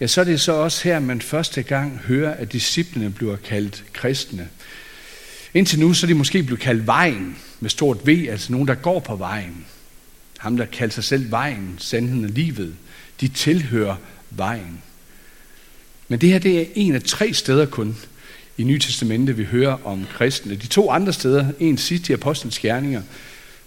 ja, 0.00 0.06
så 0.06 0.20
er 0.20 0.24
det 0.24 0.40
så 0.40 0.52
også 0.52 0.84
her, 0.84 0.98
man 0.98 1.20
første 1.20 1.62
gang 1.62 1.98
hører, 1.98 2.34
at 2.34 2.52
disciplene 2.52 3.10
bliver 3.10 3.36
kaldt 3.36 3.84
kristne. 3.92 4.48
Indtil 5.54 5.80
nu, 5.80 5.94
så 5.94 6.06
er 6.06 6.08
de 6.08 6.14
måske 6.14 6.42
blevet 6.42 6.60
kaldt 6.60 6.86
vejen 6.86 7.36
med 7.60 7.70
stort 7.70 8.06
V, 8.06 8.26
altså 8.30 8.52
nogen, 8.52 8.68
der 8.68 8.74
går 8.74 9.00
på 9.00 9.16
vejen. 9.16 9.64
Ham, 10.38 10.56
der 10.56 10.64
kalder 10.64 10.94
sig 10.94 11.04
selv 11.04 11.30
vejen, 11.30 11.74
sandheden 11.78 12.24
og 12.24 12.30
livet, 12.30 12.74
de 13.20 13.28
tilhører 13.28 13.96
vejen. 14.30 14.82
Men 16.08 16.20
det 16.20 16.28
her, 16.28 16.38
det 16.38 16.60
er 16.60 16.66
en 16.74 16.94
af 16.94 17.02
tre 17.02 17.32
steder 17.32 17.66
kun 17.66 17.96
i 18.56 18.64
Nye 18.64 18.78
Testamente, 18.78 19.36
vi 19.36 19.44
hører 19.44 19.86
om 19.86 20.06
kristne. 20.14 20.54
De 20.54 20.66
to 20.66 20.90
andre 20.90 21.12
steder, 21.12 21.52
en 21.60 21.78
sidst 21.78 22.08
i 22.08 22.12
Apostlenes 22.12 22.58
Gerninger, 22.58 23.02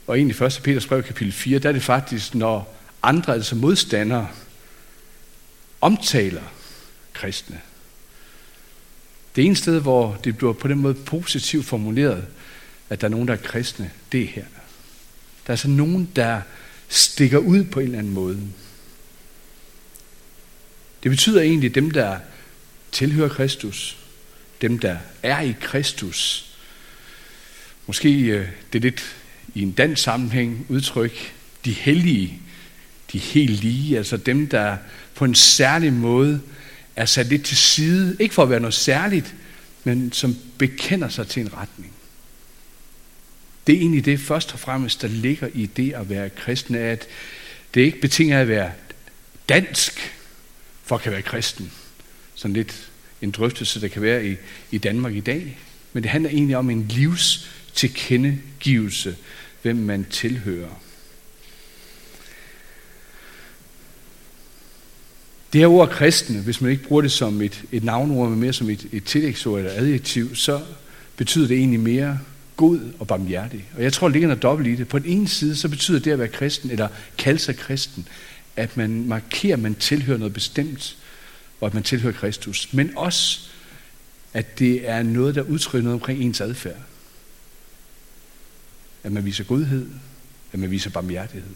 og 0.08 0.20
en 0.20 0.29
i 0.29 0.44
1. 0.44 0.60
Peters 0.63 0.88
brev 0.88 1.03
kapitel 1.03 1.34
4, 1.34 1.60
der 1.60 1.70
er 1.70 1.74
det 1.74 1.84
faktisk, 1.84 2.36
når 2.36 2.77
andre, 3.03 3.34
altså 3.34 3.56
modstandere, 3.56 4.27
omtaler 5.82 6.44
kristne. 7.13 7.62
Det 9.36 9.46
ene 9.46 9.56
sted, 9.56 9.82
hvor 9.82 10.20
det 10.24 10.38
bliver 10.38 10.53
på 10.53 10.67
den 10.67 10.77
måde 10.77 10.94
positivt 10.94 11.65
formuleret, 11.65 12.25
at 12.89 13.01
der 13.01 13.08
er 13.08 13.12
nogen, 13.12 13.27
der 13.27 13.34
er 13.34 13.38
kristne, 13.38 13.91
det 14.12 14.22
er 14.22 14.27
her. 14.27 14.46
Der 15.44 15.48
er 15.48 15.53
altså 15.53 15.67
nogen, 15.67 16.10
der 16.15 16.41
stikker 16.89 17.38
ud 17.38 17.63
på 17.63 17.79
en 17.79 17.86
eller 17.86 18.00
anden 18.00 18.13
måde. 18.13 18.39
Det 21.03 21.12
betyder 21.12 21.41
egentlig 21.41 21.75
dem, 21.75 21.91
der 21.91 22.17
tilhører 22.91 23.29
Kristus, 23.29 23.98
dem, 24.62 24.80
der 24.80 24.98
er 25.24 25.42
i 25.42 25.56
Kristus. 25.62 26.50
Måske 27.88 28.20
øh, 28.20 28.48
det 28.74 28.80
er 28.80 28.84
lidt 28.84 29.16
i 29.54 29.62
en 29.62 29.72
dansk 29.72 30.04
sammenhæng 30.04 30.66
udtryk, 30.70 31.34
de 31.66 31.72
hellige, 31.72 32.42
de 33.12 33.18
helt 33.18 33.60
lige, 33.60 33.98
altså 33.98 34.18
dem, 34.18 34.48
der 34.48 34.78
på 35.16 35.26
en 35.26 35.36
særlig 35.36 35.94
måde 35.94 36.42
er 36.96 37.06
sat 37.06 37.26
lidt 37.26 37.46
til 37.46 37.58
side, 37.58 38.18
ikke 38.20 38.34
for 38.34 38.44
at 38.44 38.50
være 38.50 38.60
noget 38.60 38.74
særligt, 38.74 39.36
men 39.84 40.12
som 40.12 40.36
bekender 40.58 41.10
sig 41.10 41.28
til 41.28 41.42
en 41.42 41.54
retning. 41.54 41.92
Det 43.68 43.76
er 43.76 43.80
egentlig 43.80 44.06
det 44.06 44.20
først 44.20 44.54
og 44.54 44.60
fremmest, 44.60 45.02
der 45.02 45.08
ligger 45.08 45.50
i 45.54 45.66
det 45.66 45.94
at 45.94 46.10
være 46.10 46.30
kristen, 46.30 46.76
er, 46.76 46.92
at 46.92 47.08
det 47.74 47.82
ikke 47.82 48.02
betinger 48.02 48.42
at 48.42 48.48
være 48.48 48.72
dansk, 49.50 50.16
for 50.84 50.96
at 50.96 51.02
kan 51.02 51.12
være 51.12 51.22
kristen. 51.22 51.72
Sådan 52.36 52.54
lidt 52.54 52.90
en 53.21 53.31
drøftelse, 53.31 53.81
der 53.81 53.88
kan 53.88 54.01
være 54.01 54.27
i, 54.27 54.36
i 54.71 54.77
Danmark 54.77 55.15
i 55.15 55.19
dag. 55.19 55.57
Men 55.93 56.03
det 56.03 56.12
handler 56.12 56.29
egentlig 56.29 56.57
om 56.57 56.69
en 56.69 56.88
livs 56.88 57.50
tilkendegivelse, 57.74 59.15
hvem 59.62 59.75
man 59.75 60.05
tilhører. 60.09 60.81
Det 65.53 65.62
her 65.62 65.67
ord 65.67 65.89
kristne, 65.89 66.41
hvis 66.41 66.62
man 66.62 66.71
ikke 66.71 66.83
bruger 66.83 67.01
det 67.01 67.12
som 67.12 67.41
et, 67.41 67.63
et 67.71 67.83
navnord, 67.83 68.29
men 68.29 68.39
mere 68.39 68.53
som 68.53 68.69
et, 68.69 68.88
et 68.91 69.03
tillægsord 69.03 69.59
eller 69.59 69.71
adjektiv, 69.71 70.36
så 70.36 70.62
betyder 71.17 71.47
det 71.47 71.57
egentlig 71.57 71.79
mere 71.79 72.19
god 72.57 72.79
og 73.00 73.07
barmhjertig. 73.07 73.65
Og 73.77 73.83
jeg 73.83 73.93
tror, 73.93 74.07
det 74.07 74.13
ligger 74.13 74.27
noget 74.27 74.43
dobbelt 74.43 74.69
i 74.69 74.75
det. 74.75 74.88
På 74.88 75.00
den 75.00 75.12
ene 75.12 75.27
side, 75.27 75.55
så 75.55 75.69
betyder 75.69 76.00
det 76.00 76.12
at 76.12 76.19
være 76.19 76.27
kristen, 76.27 76.71
eller 76.71 76.88
kalde 77.17 77.39
sig 77.39 77.57
kristen, 77.57 78.07
at 78.55 78.77
man 78.77 79.07
markerer, 79.07 79.53
at 79.53 79.62
man 79.62 79.75
tilhører 79.75 80.17
noget 80.17 80.33
bestemt, 80.33 80.97
og 81.62 81.68
at 81.68 81.74
man 81.74 81.84
tilhører 81.84 82.14
Kristus. 82.14 82.74
Men 82.74 82.98
også, 82.98 83.50
at 84.34 84.60
det 84.60 84.90
er 84.90 85.04
noget, 85.04 85.36
der 85.36 85.42
udtrykker 85.42 85.84
noget 85.84 86.02
omkring 86.02 86.22
ens 86.22 86.42
adfærd. 86.42 86.82
At 89.04 89.12
man 89.12 89.26
viser 89.26 89.44
godhed, 89.44 89.90
at 90.54 90.60
man 90.60 90.72
viser 90.72 90.90
barmhjertighed. 90.90 91.56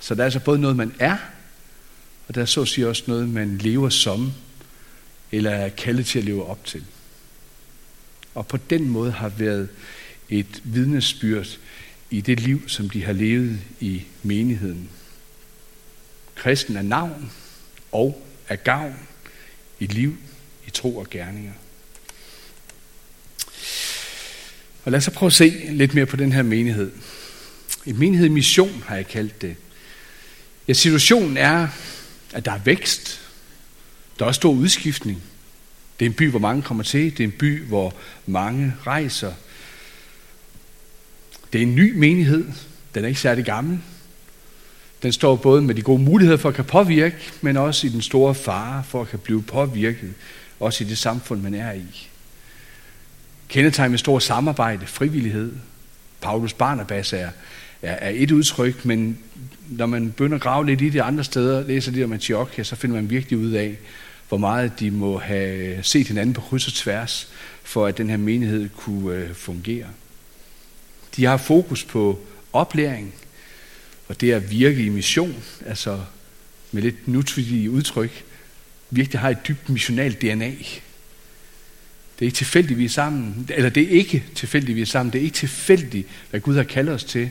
Så 0.00 0.14
der 0.14 0.20
er 0.20 0.24
altså 0.24 0.40
både 0.40 0.58
noget, 0.58 0.76
man 0.76 0.94
er, 0.98 1.16
og 2.28 2.34
der 2.34 2.40
er 2.40 2.46
så 2.46 2.62
at 2.62 2.68
sige 2.68 2.88
også 2.88 3.04
noget, 3.06 3.28
man 3.28 3.58
lever 3.58 3.88
som, 3.88 4.32
eller 5.32 5.50
er 5.50 5.68
kaldet 5.68 6.06
til 6.06 6.18
at 6.18 6.24
leve 6.24 6.46
op 6.46 6.64
til. 6.64 6.84
Og 8.34 8.46
på 8.46 8.56
den 8.56 8.88
måde 8.88 9.12
har 9.12 9.28
været 9.28 9.68
et 10.28 10.62
vidnesbyrd 10.64 11.58
i 12.10 12.20
det 12.20 12.40
liv, 12.40 12.68
som 12.68 12.90
de 12.90 13.04
har 13.04 13.12
levet 13.12 13.60
i 13.80 14.02
menigheden. 14.22 14.88
Kristen 16.34 16.76
er 16.76 16.82
navn 16.82 17.32
og 17.92 18.26
af 18.48 18.64
gavn 18.64 18.96
i 19.78 19.86
liv, 19.86 20.16
i 20.66 20.70
tro 20.70 20.96
og 20.96 21.10
gerninger. 21.10 21.52
Og 24.84 24.92
lad 24.92 24.98
os 24.98 25.04
så 25.04 25.10
prøve 25.10 25.28
at 25.28 25.32
se 25.32 25.50
lidt 25.70 25.94
mere 25.94 26.06
på 26.06 26.16
den 26.16 26.32
her 26.32 26.42
menighed. 26.42 26.92
En 27.86 27.98
menighed 27.98 28.26
i 28.26 28.30
mission 28.30 28.84
har 28.86 28.96
jeg 28.96 29.08
kaldt 29.08 29.42
det. 29.42 29.56
Ja, 30.68 30.72
situationen 30.72 31.36
er, 31.36 31.68
at 32.32 32.44
der 32.44 32.52
er 32.52 32.58
vækst. 32.58 33.20
Der 34.18 34.24
er 34.24 34.26
også 34.26 34.38
stor 34.38 34.52
udskiftning. 34.52 35.22
Det 35.98 36.06
er 36.06 36.10
en 36.10 36.16
by, 36.16 36.30
hvor 36.30 36.38
mange 36.38 36.62
kommer 36.62 36.84
til. 36.84 37.10
Det 37.10 37.20
er 37.20 37.24
en 37.24 37.32
by, 37.32 37.64
hvor 37.64 37.94
mange 38.26 38.74
rejser. 38.86 39.32
Det 41.52 41.58
er 41.58 41.62
en 41.62 41.74
ny 41.74 41.92
menighed. 41.96 42.44
Den 42.94 43.04
er 43.04 43.08
ikke 43.08 43.20
særlig 43.20 43.44
gammel. 43.44 43.80
Den 45.04 45.12
står 45.12 45.36
både 45.36 45.62
med 45.62 45.74
de 45.74 45.82
gode 45.82 46.02
muligheder 46.02 46.38
for 46.38 46.48
at 46.48 46.54
kan 46.54 46.64
påvirke, 46.64 47.16
men 47.40 47.56
også 47.56 47.86
i 47.86 47.90
den 47.90 48.02
store 48.02 48.34
fare 48.34 48.84
for 48.84 49.00
at 49.00 49.08
kan 49.08 49.18
blive 49.18 49.42
påvirket, 49.42 50.14
også 50.60 50.84
i 50.84 50.86
det 50.86 50.98
samfund, 50.98 51.40
man 51.40 51.54
er 51.54 51.72
i. 51.72 52.08
Kendetegn 53.48 53.90
med 53.90 53.98
stor 53.98 54.18
samarbejde, 54.18 54.86
frivillighed. 54.86 55.52
Paulus 56.20 56.52
Barnabas 56.52 57.12
er, 57.12 57.28
er, 57.82 57.92
er 57.92 58.10
et 58.14 58.30
udtryk, 58.30 58.84
men 58.84 59.18
når 59.68 59.86
man 59.86 60.10
begynder 60.10 60.36
at 60.36 60.42
grave 60.42 60.66
lidt 60.66 60.80
i 60.80 60.88
det 60.88 61.00
andre 61.00 61.24
steder, 61.24 61.66
læser 61.66 61.92
det 61.92 62.04
om 62.04 62.12
Antiochia, 62.12 62.64
så 62.64 62.76
finder 62.76 62.96
man 62.96 63.10
virkelig 63.10 63.38
ud 63.38 63.52
af, 63.52 63.78
hvor 64.28 64.38
meget 64.38 64.80
de 64.80 64.90
må 64.90 65.18
have 65.18 65.82
set 65.82 66.08
hinanden 66.08 66.34
på 66.34 66.40
kryds 66.40 66.66
og 66.66 66.72
tværs, 66.72 67.28
for 67.62 67.86
at 67.86 67.98
den 67.98 68.10
her 68.10 68.16
menighed 68.16 68.68
kunne 68.68 69.16
øh, 69.16 69.34
fungere. 69.34 69.86
De 71.16 71.24
har 71.24 71.36
fokus 71.36 71.84
på 71.84 72.18
oplæring, 72.52 73.14
og 74.08 74.20
det 74.20 74.32
at 74.32 74.50
virke 74.50 74.84
i 74.84 74.88
mission, 74.88 75.44
altså 75.66 76.00
med 76.72 76.82
lidt 76.82 77.08
nutidige 77.08 77.70
udtryk, 77.70 78.24
virkelig 78.90 79.20
har 79.20 79.30
et 79.30 79.48
dybt 79.48 79.68
missionalt 79.68 80.22
DNA. 80.22 80.50
Det 82.18 82.20
er 82.20 82.26
ikke 82.26 82.36
tilfældigt, 82.36 82.78
vi 82.78 82.84
er 82.84 82.88
sammen, 82.88 83.48
eller 83.54 83.70
det 83.70 83.82
er 83.82 83.88
ikke 83.88 84.24
tilfældigt, 84.34 84.76
vi 84.76 84.82
er 84.82 84.86
sammen, 84.86 85.12
det 85.12 85.18
er 85.18 85.22
ikke 85.22 85.34
tilfældigt, 85.34 86.08
hvad 86.30 86.40
Gud 86.40 86.56
har 86.56 86.62
kaldt 86.62 86.90
os 86.90 87.04
til. 87.04 87.30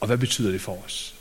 Og 0.00 0.06
hvad 0.06 0.18
betyder 0.18 0.50
det 0.50 0.60
for 0.60 0.84
os? 0.84 1.14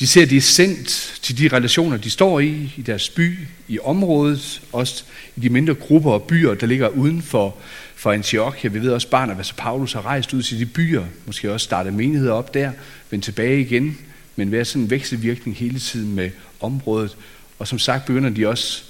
De 0.00 0.06
ser, 0.06 0.22
at 0.22 0.30
de 0.30 0.36
er 0.36 0.40
sendt 0.40 1.18
til 1.22 1.38
de 1.38 1.48
relationer, 1.48 1.96
de 1.96 2.10
står 2.10 2.40
i, 2.40 2.72
i 2.76 2.82
deres 2.82 3.08
by, 3.08 3.38
i 3.68 3.78
området, 3.78 4.62
også 4.72 5.04
i 5.36 5.40
de 5.40 5.48
mindre 5.48 5.74
grupper 5.74 6.12
og 6.12 6.22
byer, 6.22 6.54
der 6.54 6.66
ligger 6.66 6.88
uden 6.88 7.22
for, 7.22 7.56
for 7.94 8.12
Antiochia. 8.12 8.70
Vi 8.70 8.82
ved 8.82 8.90
også, 8.90 9.06
at 9.06 9.10
Barnabas 9.10 9.50
og 9.50 9.56
Paulus 9.56 9.92
har 9.92 10.06
rejst 10.06 10.34
ud 10.34 10.42
til 10.42 10.58
de 10.58 10.66
byer, 10.66 11.04
måske 11.26 11.52
også 11.52 11.64
startet 11.64 11.94
menigheder 11.94 12.32
op 12.32 12.54
der, 12.54 12.72
vendt 13.10 13.24
tilbage 13.24 13.60
igen, 13.60 13.98
men 14.36 14.52
være 14.52 14.64
sådan 14.64 14.82
en 14.82 14.90
vekselvirkning 14.90 15.56
hele 15.56 15.78
tiden 15.78 16.14
med 16.14 16.30
området. 16.60 17.16
Og 17.58 17.68
som 17.68 17.78
sagt 17.78 18.06
begynder 18.06 18.30
de 18.30 18.48
også 18.48 18.82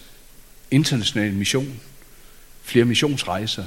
international 0.71 1.33
mission, 1.33 1.81
flere 2.63 2.85
missionsrejser. 2.85 3.65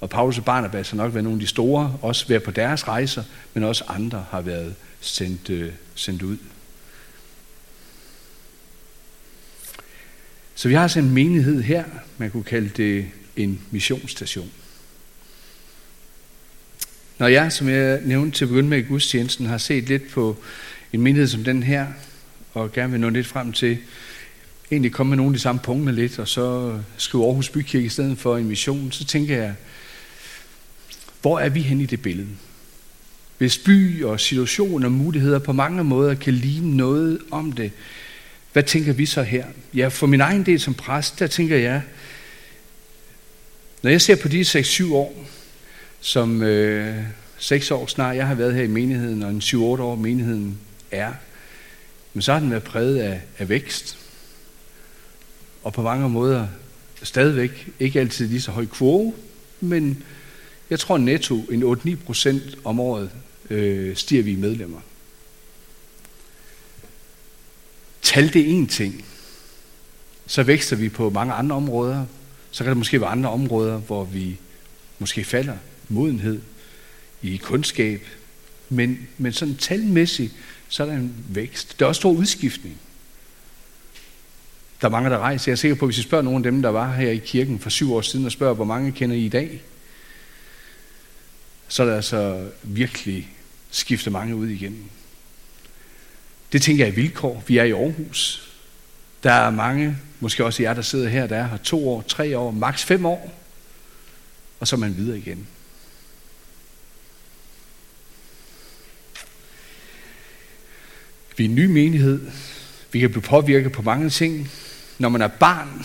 Og 0.00 0.10
Paulus 0.10 0.38
og 0.38 0.44
Barnabas 0.44 0.90
har 0.90 0.96
nok 0.96 1.14
været 1.14 1.24
nogle 1.24 1.36
af 1.36 1.40
de 1.40 1.46
store, 1.46 1.98
også 2.02 2.28
været 2.28 2.42
på 2.42 2.50
deres 2.50 2.88
rejser, 2.88 3.22
men 3.54 3.64
også 3.64 3.84
andre 3.88 4.24
har 4.30 4.40
været 4.40 4.74
sendt, 5.00 5.50
øh, 5.50 5.72
sendt 5.94 6.22
ud. 6.22 6.36
Så 10.54 10.68
vi 10.68 10.74
har 10.74 10.82
altså 10.82 10.98
en 10.98 11.10
menighed 11.10 11.62
her, 11.62 11.84
man 12.18 12.30
kunne 12.30 12.44
kalde 12.44 12.68
det 12.68 13.06
en 13.36 13.60
missionsstation. 13.70 14.50
Når 17.18 17.26
jeg, 17.26 17.52
som 17.52 17.68
jeg 17.68 18.00
nævnte 18.04 18.38
til 18.38 18.44
at 18.44 18.64
med 18.64 18.78
i 18.78 18.82
gudstjenesten, 18.82 19.46
har 19.46 19.58
set 19.58 19.84
lidt 19.84 20.10
på 20.10 20.36
en 20.92 21.00
menighed 21.00 21.28
som 21.28 21.44
den 21.44 21.62
her, 21.62 21.86
og 22.54 22.72
gerne 22.72 22.90
vil 22.90 23.00
nå 23.00 23.08
lidt 23.08 23.26
frem 23.26 23.52
til, 23.52 23.78
egentlig 24.70 24.92
komme 24.92 25.10
med 25.10 25.16
nogle 25.16 25.30
af 25.30 25.34
de 25.34 25.40
samme 25.40 25.60
punkter 25.64 25.92
lidt, 25.92 26.18
og 26.18 26.28
så 26.28 26.78
skrive 26.96 27.24
Aarhus 27.24 27.48
Bykirke 27.48 27.86
i 27.86 27.88
stedet 27.88 28.18
for 28.18 28.36
en 28.36 28.48
mission, 28.48 28.92
så 28.92 29.04
tænker 29.04 29.36
jeg, 29.36 29.54
hvor 31.22 31.38
er 31.38 31.48
vi 31.48 31.60
hen 31.60 31.80
i 31.80 31.86
det 31.86 32.02
billede? 32.02 32.28
Hvis 33.38 33.58
by 33.58 34.04
og 34.04 34.20
situation 34.20 34.84
og 34.84 34.92
muligheder 34.92 35.38
på 35.38 35.52
mange 35.52 35.84
måder 35.84 36.14
kan 36.14 36.34
ligne 36.34 36.76
noget 36.76 37.18
om 37.30 37.52
det, 37.52 37.72
hvad 38.52 38.62
tænker 38.62 38.92
vi 38.92 39.06
så 39.06 39.22
her? 39.22 39.46
Ja, 39.74 39.88
for 39.88 40.06
min 40.06 40.20
egen 40.20 40.46
del 40.46 40.60
som 40.60 40.74
præst, 40.74 41.18
der 41.18 41.26
tænker 41.26 41.56
jeg, 41.56 41.82
når 43.82 43.90
jeg 43.90 44.00
ser 44.00 44.16
på 44.16 44.28
de 44.28 44.40
6-7 44.40 44.94
år, 44.94 45.24
som 46.00 46.42
øh, 46.42 47.04
6 47.38 47.70
år 47.70 47.86
snart 47.86 48.16
jeg 48.16 48.26
har 48.26 48.34
været 48.34 48.54
her 48.54 48.62
i 48.62 48.66
menigheden, 48.66 49.22
og 49.22 49.30
en 49.30 49.40
7-8 49.40 49.56
år 49.56 49.94
menigheden 49.94 50.58
er, 50.90 51.12
men 52.14 52.22
så 52.22 52.32
har 52.32 52.40
den 52.40 52.50
været 52.50 52.62
præget 52.62 52.98
af, 52.98 53.20
af 53.38 53.48
vækst. 53.48 53.98
Og 55.62 55.72
på 55.72 55.82
mange 55.82 56.08
måder 56.08 56.48
stadigvæk 57.02 57.68
ikke 57.80 58.00
altid 58.00 58.28
lige 58.28 58.40
så 58.40 58.50
høj 58.50 58.66
kvote, 58.66 59.12
men 59.60 60.02
jeg 60.70 60.80
tror 60.80 60.98
netto 60.98 61.36
en 61.36 61.62
8-9 61.62 62.04
procent 62.04 62.42
om 62.64 62.80
året 62.80 63.10
øh, 63.50 63.96
stiger 63.96 64.22
vi 64.22 64.36
medlemmer. 64.36 64.80
Tal 68.12 68.32
det 68.32 68.50
en 68.50 68.66
ting, 68.66 69.04
så 70.26 70.42
vækster 70.42 70.76
vi 70.76 70.88
på 70.88 71.10
mange 71.10 71.32
andre 71.32 71.56
områder. 71.56 72.06
Så 72.50 72.64
kan 72.64 72.68
der 72.68 72.74
måske 72.74 73.00
være 73.00 73.10
andre 73.10 73.30
områder, 73.30 73.78
hvor 73.78 74.04
vi 74.04 74.38
måske 74.98 75.24
falder 75.24 75.56
modenhed 75.88 76.40
i 77.22 77.36
kundskab. 77.36 78.06
Men, 78.68 79.08
men 79.18 79.32
sådan 79.32 79.56
talmæssigt, 79.56 80.32
så 80.68 80.82
er 80.82 80.86
der 80.86 80.94
en 80.94 81.14
vækst. 81.28 81.78
Der 81.78 81.84
er 81.84 81.88
også 81.88 81.98
stor 81.98 82.12
udskiftning. 82.12 82.76
Der 84.80 84.86
er 84.86 84.90
mange, 84.90 85.10
der 85.10 85.18
rejser. 85.18 85.50
Jeg 85.50 85.52
er 85.52 85.56
sikker 85.56 85.76
på, 85.76 85.84
at 85.84 85.88
hvis 85.88 85.98
vi 85.98 86.02
spørger 86.02 86.22
nogle 86.22 86.38
af 86.38 86.42
dem, 86.42 86.62
der 86.62 86.68
var 86.68 86.94
her 86.94 87.10
i 87.10 87.20
kirken 87.24 87.58
for 87.58 87.70
syv 87.70 87.94
år 87.94 88.00
siden, 88.00 88.26
og 88.26 88.32
spørger, 88.32 88.54
hvor 88.54 88.64
mange 88.64 88.92
kender 88.92 89.16
I 89.16 89.24
i 89.24 89.28
dag, 89.28 89.62
så 91.68 91.82
er 91.82 91.86
der 91.86 91.96
altså 91.96 92.50
virkelig 92.62 93.28
skifte 93.70 94.10
mange 94.10 94.36
ud 94.36 94.48
igennem. 94.48 94.90
Det 96.52 96.62
tænker 96.62 96.84
jeg 96.84 96.90
er 96.90 96.94
vilkår. 96.94 97.44
Vi 97.46 97.58
er 97.58 97.64
i 97.64 97.70
Aarhus. 97.70 98.48
Der 99.22 99.32
er 99.32 99.50
mange, 99.50 99.96
måske 100.20 100.44
også 100.44 100.62
jer, 100.62 100.74
der 100.74 100.82
sidder 100.82 101.08
her, 101.08 101.26
der 101.26 101.36
er 101.36 101.48
her 101.48 101.56
to 101.56 101.88
år, 101.88 102.02
tre 102.02 102.38
år, 102.38 102.50
maks 102.50 102.84
fem 102.84 103.06
år. 103.06 103.34
Og 104.60 104.68
så 104.68 104.76
er 104.76 104.80
man 104.80 104.96
videre 104.96 105.18
igen. 105.18 105.46
Vi 111.36 111.44
er 111.44 111.48
en 111.48 111.54
ny 111.54 111.64
menighed. 111.64 112.20
Vi 112.92 113.00
kan 113.00 113.10
blive 113.10 113.22
påvirket 113.22 113.72
på 113.72 113.82
mange 113.82 114.10
ting. 114.10 114.50
Når 114.98 115.08
man 115.08 115.22
er 115.22 115.28
barn, 115.28 115.84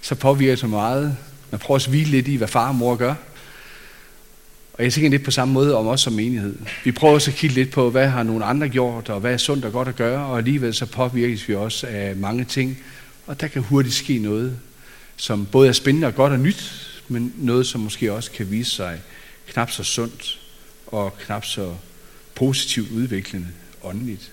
så 0.00 0.14
påvirker 0.14 0.52
det 0.52 0.58
så 0.58 0.66
meget. 0.66 1.16
Man 1.50 1.58
prøver 1.58 1.78
at 1.78 1.86
hvile 1.86 2.10
lidt 2.10 2.28
i, 2.28 2.36
hvad 2.36 2.48
far 2.48 2.68
og 2.68 2.74
mor 2.74 2.96
gør. 2.96 3.14
Og 4.78 4.84
jeg 4.84 4.92
tænker 4.92 5.10
lidt 5.10 5.22
på 5.22 5.30
samme 5.30 5.54
måde 5.54 5.76
om 5.76 5.86
os 5.86 6.00
som 6.00 6.12
menighed. 6.12 6.56
Vi 6.84 6.92
prøver 6.92 7.14
også 7.14 7.30
at 7.30 7.36
kigge 7.36 7.54
lidt 7.54 7.70
på, 7.70 7.90
hvad 7.90 8.08
har 8.08 8.22
nogle 8.22 8.44
andre 8.44 8.68
gjort, 8.68 9.08
og 9.08 9.20
hvad 9.20 9.32
er 9.32 9.36
sundt 9.36 9.64
og 9.64 9.72
godt 9.72 9.88
at 9.88 9.96
gøre, 9.96 10.26
og 10.26 10.38
alligevel 10.38 10.74
så 10.74 10.86
påvirkes 10.86 11.48
vi 11.48 11.54
også 11.54 11.86
af 11.86 12.16
mange 12.16 12.44
ting. 12.44 12.78
Og 13.26 13.40
der 13.40 13.48
kan 13.48 13.62
hurtigt 13.62 13.94
ske 13.94 14.18
noget, 14.18 14.58
som 15.16 15.46
både 15.46 15.68
er 15.68 15.72
spændende 15.72 16.06
og 16.06 16.14
godt 16.14 16.32
og 16.32 16.38
nyt, 16.38 16.90
men 17.08 17.32
noget, 17.36 17.66
som 17.66 17.80
måske 17.80 18.12
også 18.12 18.30
kan 18.30 18.50
vise 18.50 18.70
sig 18.70 19.00
knap 19.48 19.70
så 19.70 19.84
sundt 19.84 20.40
og 20.86 21.18
knap 21.18 21.44
så 21.44 21.74
positivt 22.34 22.90
udviklende 22.90 23.46
åndeligt. 23.82 24.32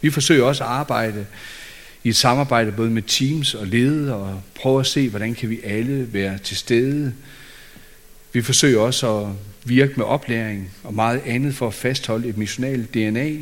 Vi 0.00 0.10
forsøger 0.10 0.44
også 0.44 0.64
at 0.64 0.70
arbejde 0.70 1.26
i 2.04 2.08
et 2.08 2.16
samarbejde 2.16 2.72
både 2.72 2.90
med 2.90 3.02
teams 3.02 3.54
og 3.54 3.66
ledere 3.66 4.16
og 4.16 4.42
prøve 4.54 4.80
at 4.80 4.86
se, 4.86 5.08
hvordan 5.08 5.34
kan 5.34 5.50
vi 5.50 5.60
alle 5.64 6.12
være 6.12 6.38
til 6.38 6.56
stede. 6.56 7.12
Vi 8.32 8.42
forsøger 8.42 8.80
også 8.80 9.18
at 9.18 9.26
virke 9.64 9.94
med 9.96 10.04
oplæring 10.04 10.70
og 10.84 10.94
meget 10.94 11.22
andet 11.26 11.54
for 11.54 11.66
at 11.66 11.74
fastholde 11.74 12.28
et 12.28 12.36
missionalt 12.36 12.94
DNA. 12.94 13.36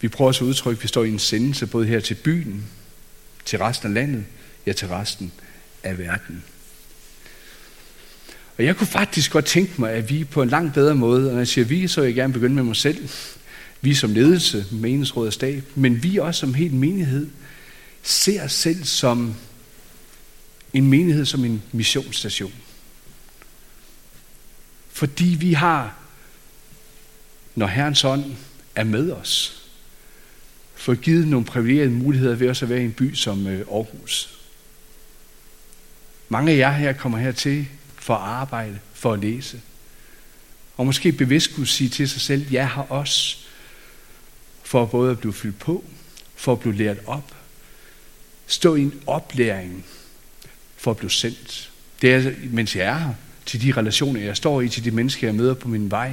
Vi 0.00 0.08
prøver 0.08 0.28
også 0.28 0.44
at 0.44 0.48
udtrykke, 0.48 0.78
at 0.78 0.82
vi 0.82 0.88
står 0.88 1.04
i 1.04 1.08
en 1.08 1.18
sendelse 1.18 1.66
både 1.66 1.86
her 1.86 2.00
til 2.00 2.14
byen, 2.14 2.64
til 3.44 3.58
resten 3.58 3.88
af 3.88 3.94
landet, 3.94 4.24
ja 4.66 4.72
til 4.72 4.88
resten 4.88 5.32
af 5.82 5.98
verden. 5.98 6.44
Og 8.58 8.64
jeg 8.64 8.76
kunne 8.76 8.86
faktisk 8.86 9.30
godt 9.30 9.44
tænke 9.44 9.72
mig, 9.78 9.92
at 9.92 10.10
vi 10.10 10.24
på 10.24 10.42
en 10.42 10.48
langt 10.48 10.74
bedre 10.74 10.94
måde, 10.94 11.26
og 11.26 11.32
når 11.32 11.38
jeg 11.38 11.48
siger 11.48 11.64
vi, 11.64 11.88
så 11.88 12.00
vil 12.00 12.06
jeg 12.08 12.14
gerne 12.14 12.32
begynde 12.32 12.54
med 12.54 12.62
mig 12.62 12.76
selv, 12.76 13.08
vi 13.80 13.94
som 13.94 14.14
ledelse, 14.14 14.66
meningsråd 14.70 15.26
og 15.26 15.32
stab, 15.32 15.64
men 15.74 16.02
vi 16.02 16.16
også 16.16 16.40
som 16.40 16.54
helt 16.54 16.72
menighed, 16.72 17.28
ser 18.02 18.44
os 18.44 18.52
selv 18.52 18.84
som 18.84 19.34
en 20.72 20.86
menighed 20.86 21.24
som 21.24 21.44
en 21.44 21.62
missionsstation. 21.72 22.52
Fordi 25.00 25.36
vi 25.40 25.52
har, 25.52 25.94
når 27.54 27.66
Herrens 27.66 28.04
ånd 28.04 28.24
er 28.74 28.84
med 28.84 29.12
os, 29.12 29.62
fået 30.74 31.00
givet 31.00 31.28
nogle 31.28 31.46
privilegerede 31.46 31.90
muligheder 31.90 32.34
ved 32.34 32.50
os 32.50 32.62
at 32.62 32.68
være 32.68 32.80
i 32.80 32.84
en 32.84 32.92
by 32.92 33.14
som 33.14 33.46
øh, 33.46 33.60
Aarhus. 33.60 34.38
Mange 36.28 36.52
af 36.52 36.56
jer 36.56 36.72
her 36.72 36.92
kommer 36.92 37.18
hertil 37.18 37.68
for 37.94 38.14
at 38.14 38.20
arbejde, 38.20 38.78
for 38.92 39.12
at 39.12 39.20
læse. 39.20 39.60
Og 40.76 40.86
måske 40.86 41.12
bevidst 41.12 41.54
kunne 41.54 41.66
sige 41.66 41.90
til 41.90 42.08
sig 42.08 42.20
selv, 42.20 42.46
jeg 42.50 42.68
har 42.68 42.82
også 42.82 43.36
for 44.62 44.86
både 44.86 45.10
at 45.10 45.18
blive 45.18 45.32
fyldt 45.32 45.58
på, 45.58 45.84
for 46.36 46.52
at 46.52 46.60
blive 46.60 46.76
lært 46.76 46.98
op, 47.06 47.34
stå 48.46 48.74
i 48.74 48.80
en 48.82 49.02
oplæring 49.06 49.86
for 50.76 50.90
at 50.90 50.96
blive 50.96 51.10
sendt. 51.10 51.72
Det 52.02 52.14
er, 52.14 52.32
mens 52.50 52.76
jeg 52.76 52.86
er 52.86 52.98
her, 52.98 53.14
til 53.46 53.62
de 53.62 53.72
relationer, 53.72 54.20
jeg 54.20 54.36
står 54.36 54.60
i, 54.60 54.68
til 54.68 54.84
de 54.84 54.90
mennesker, 54.90 55.26
jeg 55.28 55.34
møder 55.34 55.54
på 55.54 55.68
min 55.68 55.90
vej. 55.90 56.12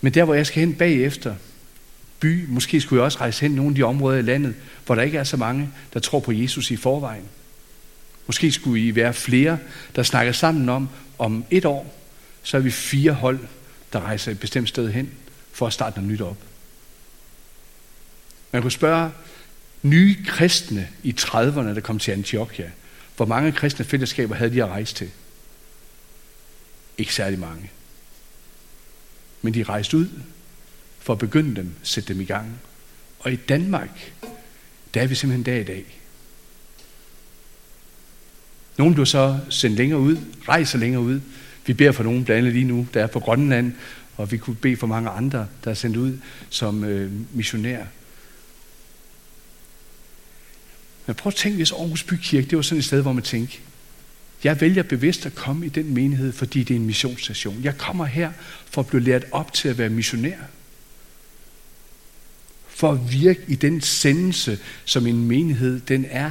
Men 0.00 0.14
der, 0.14 0.24
hvor 0.24 0.34
jeg 0.34 0.46
skal 0.46 0.60
hen 0.60 0.74
bagefter, 0.74 1.34
by, 2.20 2.46
måske 2.48 2.80
skulle 2.80 3.00
jeg 3.00 3.04
også 3.04 3.18
rejse 3.20 3.40
hen 3.40 3.50
nogle 3.50 3.70
af 3.70 3.74
de 3.74 3.82
områder 3.82 4.18
i 4.18 4.22
landet, 4.22 4.54
hvor 4.86 4.94
der 4.94 5.02
ikke 5.02 5.18
er 5.18 5.24
så 5.24 5.36
mange, 5.36 5.70
der 5.94 6.00
tror 6.00 6.20
på 6.20 6.32
Jesus 6.32 6.70
i 6.70 6.76
forvejen. 6.76 7.24
Måske 8.26 8.52
skulle 8.52 8.86
I 8.86 8.94
være 8.94 9.14
flere, 9.14 9.58
der 9.96 10.02
snakker 10.02 10.32
sammen 10.32 10.68
om, 10.68 10.88
om 11.18 11.44
et 11.50 11.64
år, 11.64 11.94
så 12.42 12.56
er 12.56 12.60
vi 12.60 12.70
fire 12.70 13.12
hold, 13.12 13.38
der 13.92 14.00
rejser 14.00 14.30
et 14.30 14.40
bestemt 14.40 14.68
sted 14.68 14.92
hen 14.92 15.10
for 15.52 15.66
at 15.66 15.72
starte 15.72 15.96
noget 15.96 16.12
nyt 16.12 16.20
op. 16.20 16.36
Man 18.52 18.62
kunne 18.62 18.72
spørge 18.72 19.10
nye 19.82 20.16
kristne 20.26 20.88
i 21.02 21.14
30'erne, 21.20 21.74
der 21.74 21.80
kom 21.80 21.98
til 21.98 22.12
Antiochia, 22.12 22.70
hvor 23.16 23.26
mange 23.26 23.52
kristne 23.52 23.84
fællesskaber 23.84 24.34
havde 24.34 24.54
de 24.54 24.62
at 24.62 24.68
rejse 24.68 24.94
til? 24.94 25.10
Ikke 26.98 27.14
særlig 27.14 27.38
mange. 27.38 27.70
Men 29.42 29.54
de 29.54 29.62
rejste 29.62 29.96
ud 29.96 30.08
for 30.98 31.12
at 31.12 31.18
begynde 31.18 31.56
dem, 31.56 31.74
sætte 31.82 32.12
dem 32.14 32.20
i 32.20 32.24
gang. 32.24 32.60
Og 33.18 33.32
i 33.32 33.36
Danmark, 33.36 34.12
der 34.94 35.02
er 35.02 35.06
vi 35.06 35.14
simpelthen 35.14 35.42
dag 35.44 35.60
i 35.60 35.64
dag. 35.64 36.00
Nogle 38.78 38.94
bliver 38.94 39.06
så 39.06 39.38
sendt 39.50 39.76
længere 39.76 40.00
ud, 40.00 40.16
rejser 40.48 40.78
længere 40.78 41.02
ud. 41.02 41.20
Vi 41.66 41.72
beder 41.72 41.92
for 41.92 42.02
nogen, 42.02 42.24
blandt 42.24 42.38
andet 42.38 42.52
lige 42.52 42.64
nu, 42.64 42.86
der 42.94 43.02
er 43.02 43.06
på 43.06 43.20
Grønland, 43.20 43.72
og 44.16 44.32
vi 44.32 44.38
kunne 44.38 44.56
bede 44.56 44.76
for 44.76 44.86
mange 44.86 45.10
andre, 45.10 45.48
der 45.64 45.70
er 45.70 45.74
sendt 45.74 45.96
ud 45.96 46.18
som 46.50 46.84
øh, 46.84 47.12
missionærer. 47.32 47.86
Men 51.06 51.16
prøv 51.16 51.28
at 51.28 51.34
tænke, 51.34 51.56
hvis 51.56 51.72
Aarhus 51.72 52.04
Bykirke, 52.04 52.50
det 52.50 52.56
var 52.56 52.62
sådan 52.62 52.78
et 52.78 52.84
sted, 52.84 53.02
hvor 53.02 53.12
man 53.12 53.22
tænkte, 53.22 53.58
jeg 54.44 54.60
vælger 54.60 54.82
bevidst 54.82 55.26
at 55.26 55.34
komme 55.34 55.66
i 55.66 55.68
den 55.68 55.94
menighed, 55.94 56.32
fordi 56.32 56.64
det 56.64 56.74
er 56.74 56.78
en 56.78 56.86
missionsstation. 56.86 57.60
Jeg 57.62 57.78
kommer 57.78 58.04
her 58.04 58.32
for 58.66 58.80
at 58.80 58.86
blive 58.86 59.02
lært 59.02 59.24
op 59.32 59.52
til 59.52 59.68
at 59.68 59.78
være 59.78 59.88
missionær. 59.88 60.38
For 62.68 62.92
at 62.92 63.12
virke 63.12 63.40
i 63.48 63.54
den 63.54 63.80
sendelse, 63.80 64.58
som 64.84 65.06
en 65.06 65.24
menighed 65.24 65.80
den 65.80 66.06
er. 66.10 66.30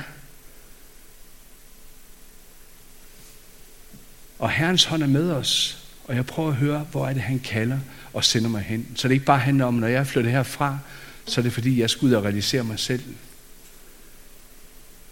Og 4.40 4.50
Herrens 4.50 4.84
hånd 4.84 5.04
er 5.04 5.08
med 5.08 5.32
os, 5.32 5.84
og 6.04 6.16
jeg 6.16 6.26
prøver 6.26 6.50
at 6.50 6.56
høre, 6.56 6.88
hvor 6.92 7.08
er 7.08 7.14
det, 7.14 7.22
han 7.22 7.40
kalder 7.40 7.80
og 8.14 8.24
sender 8.24 8.50
mig 8.50 8.62
hen. 8.62 8.88
Så 8.96 9.08
det 9.08 9.14
ikke 9.14 9.26
bare 9.26 9.40
handler 9.40 9.66
om, 9.66 9.74
når 9.74 9.88
jeg 9.88 10.08
flytter 10.08 10.32
herfra, 10.32 10.80
så 11.26 11.42
er 11.42 11.44
det 11.44 11.54
fordi, 11.54 11.80
jeg 11.80 11.90
skal 11.90 12.06
ud 12.06 12.12
og 12.12 12.24
realisere 12.24 12.64
mig 12.64 12.80
selv. 12.80 13.04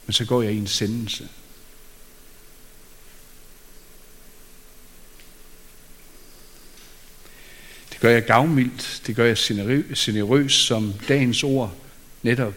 Men 0.06 0.14
så 0.14 0.26
går 0.26 0.42
jeg 0.42 0.54
i 0.54 0.58
en 0.58 0.68
sendelse. 0.68 1.30
Gør 8.04 8.10
jeg 8.10 8.26
gavmildt, 8.26 9.02
det 9.08 9.16
gør 9.16 9.26
jeg 9.26 9.38
generøst, 9.98 10.56
som 10.56 10.94
dagens 11.08 11.44
ord 11.44 11.76
netop 12.24 12.54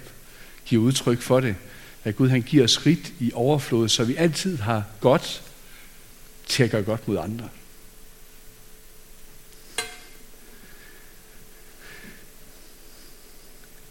giver 0.65 0.83
udtryk 0.83 1.21
for 1.21 1.41
det. 1.41 1.57
At 2.05 2.17
Gud 2.17 2.29
han 2.29 2.43
giver 2.43 2.65
os 2.65 2.87
rigt 2.87 3.13
i 3.21 3.31
overflod, 3.35 3.89
så 3.89 4.05
vi 4.05 4.17
altid 4.17 4.59
har 4.59 4.85
godt 5.01 5.43
til 6.47 6.63
at 6.63 6.71
gøre 6.71 6.83
godt 6.83 7.09
mod 7.09 7.19
andre. 7.19 7.49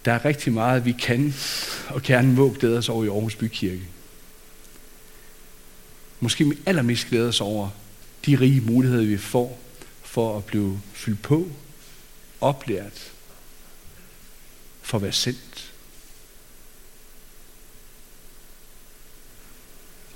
Der 0.05 0.13
er 0.13 0.25
rigtig 0.25 0.53
meget, 0.53 0.85
vi 0.85 0.91
kan 0.91 1.33
og 1.87 2.01
gerne 2.01 2.33
må 2.33 2.55
glæde 2.59 2.77
os 2.77 2.89
over 2.89 3.05
i 3.05 3.07
Aarhus 3.07 3.35
Bykirke. 3.35 3.81
Måske 6.19 6.57
allermest 6.65 7.07
glæde 7.07 7.27
os 7.27 7.41
over 7.41 7.69
de 8.25 8.35
rige 8.35 8.61
muligheder, 8.61 9.05
vi 9.05 9.17
får 9.17 9.64
for 10.15 10.37
at 10.37 10.45
blive 10.45 10.81
fyldt 10.93 11.21
på, 11.21 11.51
oplært, 12.41 13.11
for 14.81 14.97
at 14.97 15.01
være 15.01 15.11
sendt. 15.11 15.73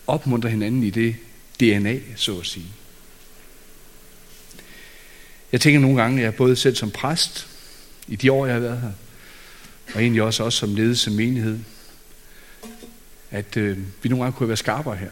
Opmuntre 0.08 0.50
hinanden 0.50 0.84
i 0.84 0.90
det 0.90 1.16
DNA, 1.60 2.00
så 2.16 2.40
at 2.40 2.46
sige. 2.46 2.66
Jeg 5.52 5.62
tænker 5.62 5.80
nogle 5.80 6.02
gange, 6.02 6.18
at 6.18 6.24
jeg 6.24 6.36
både 6.36 6.56
selv 6.56 6.76
som 6.76 6.92
præst, 6.92 7.48
i 8.08 8.16
de 8.16 8.32
år, 8.32 8.46
jeg 8.46 8.56
har 8.56 8.62
været 8.62 8.82
her, 8.82 8.92
og 9.96 10.02
egentlig 10.02 10.22
også, 10.22 10.44
også 10.44 10.60
som 10.60 10.76
ledelse 10.76 11.12
menighed, 11.12 11.60
at 13.32 13.58
øh, 13.58 13.78
vi 14.04 14.10
nogle 14.10 14.24
gange 14.24 14.38
kunne 14.38 14.50
være 14.50 14.58
skarpere 14.58 14.96
her. 14.96 15.12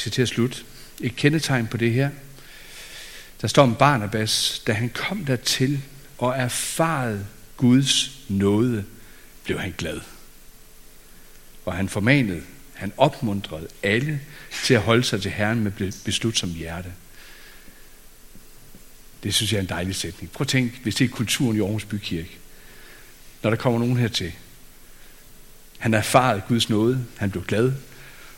Skal 0.00 0.12
til 0.12 0.22
at 0.22 0.28
slutte. 0.28 0.56
Et 1.00 1.16
kendetegn 1.16 1.66
på 1.66 1.76
det 1.76 1.92
her. 1.92 2.10
Der 3.40 3.48
står 3.48 3.62
om 3.62 3.74
Barnabas, 3.74 4.62
da 4.66 4.72
han 4.72 4.88
kom 4.88 5.24
dertil 5.24 5.82
og 6.18 6.36
erfarede 6.36 7.26
Guds 7.56 8.20
nåde, 8.28 8.84
blev 9.44 9.60
han 9.60 9.74
glad. 9.78 10.00
Og 11.64 11.74
han 11.74 11.88
formanede, 11.88 12.42
han 12.74 12.92
opmuntrede 12.96 13.68
alle 13.82 14.20
til 14.64 14.74
at 14.74 14.80
holde 14.80 15.04
sig 15.04 15.22
til 15.22 15.30
Herren 15.30 15.60
med 15.60 16.02
beslutsom 16.04 16.50
hjerte. 16.50 16.92
Det 19.22 19.34
synes 19.34 19.52
jeg 19.52 19.58
er 19.58 19.62
en 19.62 19.68
dejlig 19.68 19.94
sætning. 19.94 20.32
Prøv 20.32 20.44
at 20.44 20.48
tænk, 20.48 20.82
hvis 20.82 20.94
det 20.94 21.04
er 21.04 21.08
kulturen 21.08 21.56
i 21.56 21.60
Aarhus 21.60 21.84
Bykirke. 21.84 22.38
Når 23.42 23.50
der 23.50 23.56
kommer 23.56 23.78
nogen 23.78 23.96
hertil. 23.96 24.32
Han 25.78 25.94
erfarede 25.94 26.42
Guds 26.48 26.68
nåde. 26.68 27.06
Han 27.16 27.30
blev 27.30 27.44
glad. 27.44 27.72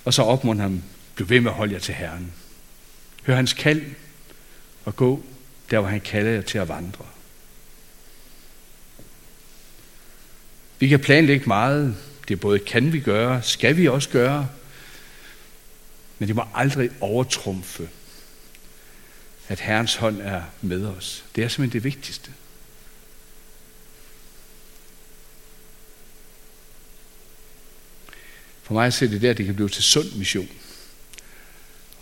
Og 0.04 0.14
så 0.14 0.22
opmuntrer 0.22 0.68
han, 0.68 0.82
bliv 1.14 1.28
ved 1.28 1.40
med 1.40 1.50
at 1.50 1.56
holde 1.56 1.74
jer 1.74 1.80
til 1.80 1.94
Herren. 1.94 2.32
Hør 3.26 3.34
hans 3.34 3.52
kald 3.52 3.82
og 4.84 4.96
gå 4.96 5.24
der, 5.70 5.80
hvor 5.80 5.88
han 5.88 6.00
kalder 6.00 6.30
jer 6.30 6.42
til 6.42 6.58
at 6.58 6.68
vandre. 6.68 7.06
Vi 10.78 10.88
kan 10.88 11.00
planlægge 11.00 11.46
meget. 11.46 11.96
Det 12.28 12.40
både 12.40 12.58
kan 12.58 12.92
vi 12.92 13.00
gøre, 13.00 13.42
skal 13.42 13.76
vi 13.76 13.88
også 13.88 14.08
gøre. 14.08 14.48
Men 16.18 16.28
det 16.28 16.36
må 16.36 16.44
aldrig 16.54 16.90
overtrumfe 17.00 17.88
at 19.48 19.60
Herrens 19.60 19.94
hånd 19.94 20.20
er 20.20 20.42
med 20.60 20.86
os. 20.86 21.24
Det 21.36 21.44
er 21.44 21.48
simpelthen 21.48 21.82
det 21.82 21.84
vigtigste. 21.84 22.32
For 28.62 28.74
mig 28.74 28.92
ser 28.92 29.06
det 29.06 29.22
der, 29.22 29.32
det 29.32 29.46
kan 29.46 29.54
blive 29.54 29.68
til 29.68 29.82
sund 29.82 30.12
mission, 30.16 30.48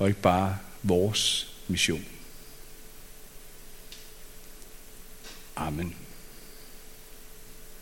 og 0.00 0.08
ikke 0.08 0.20
bare 0.20 0.58
vores 0.82 1.54
mission. 1.68 2.04
Amen. 5.56 5.99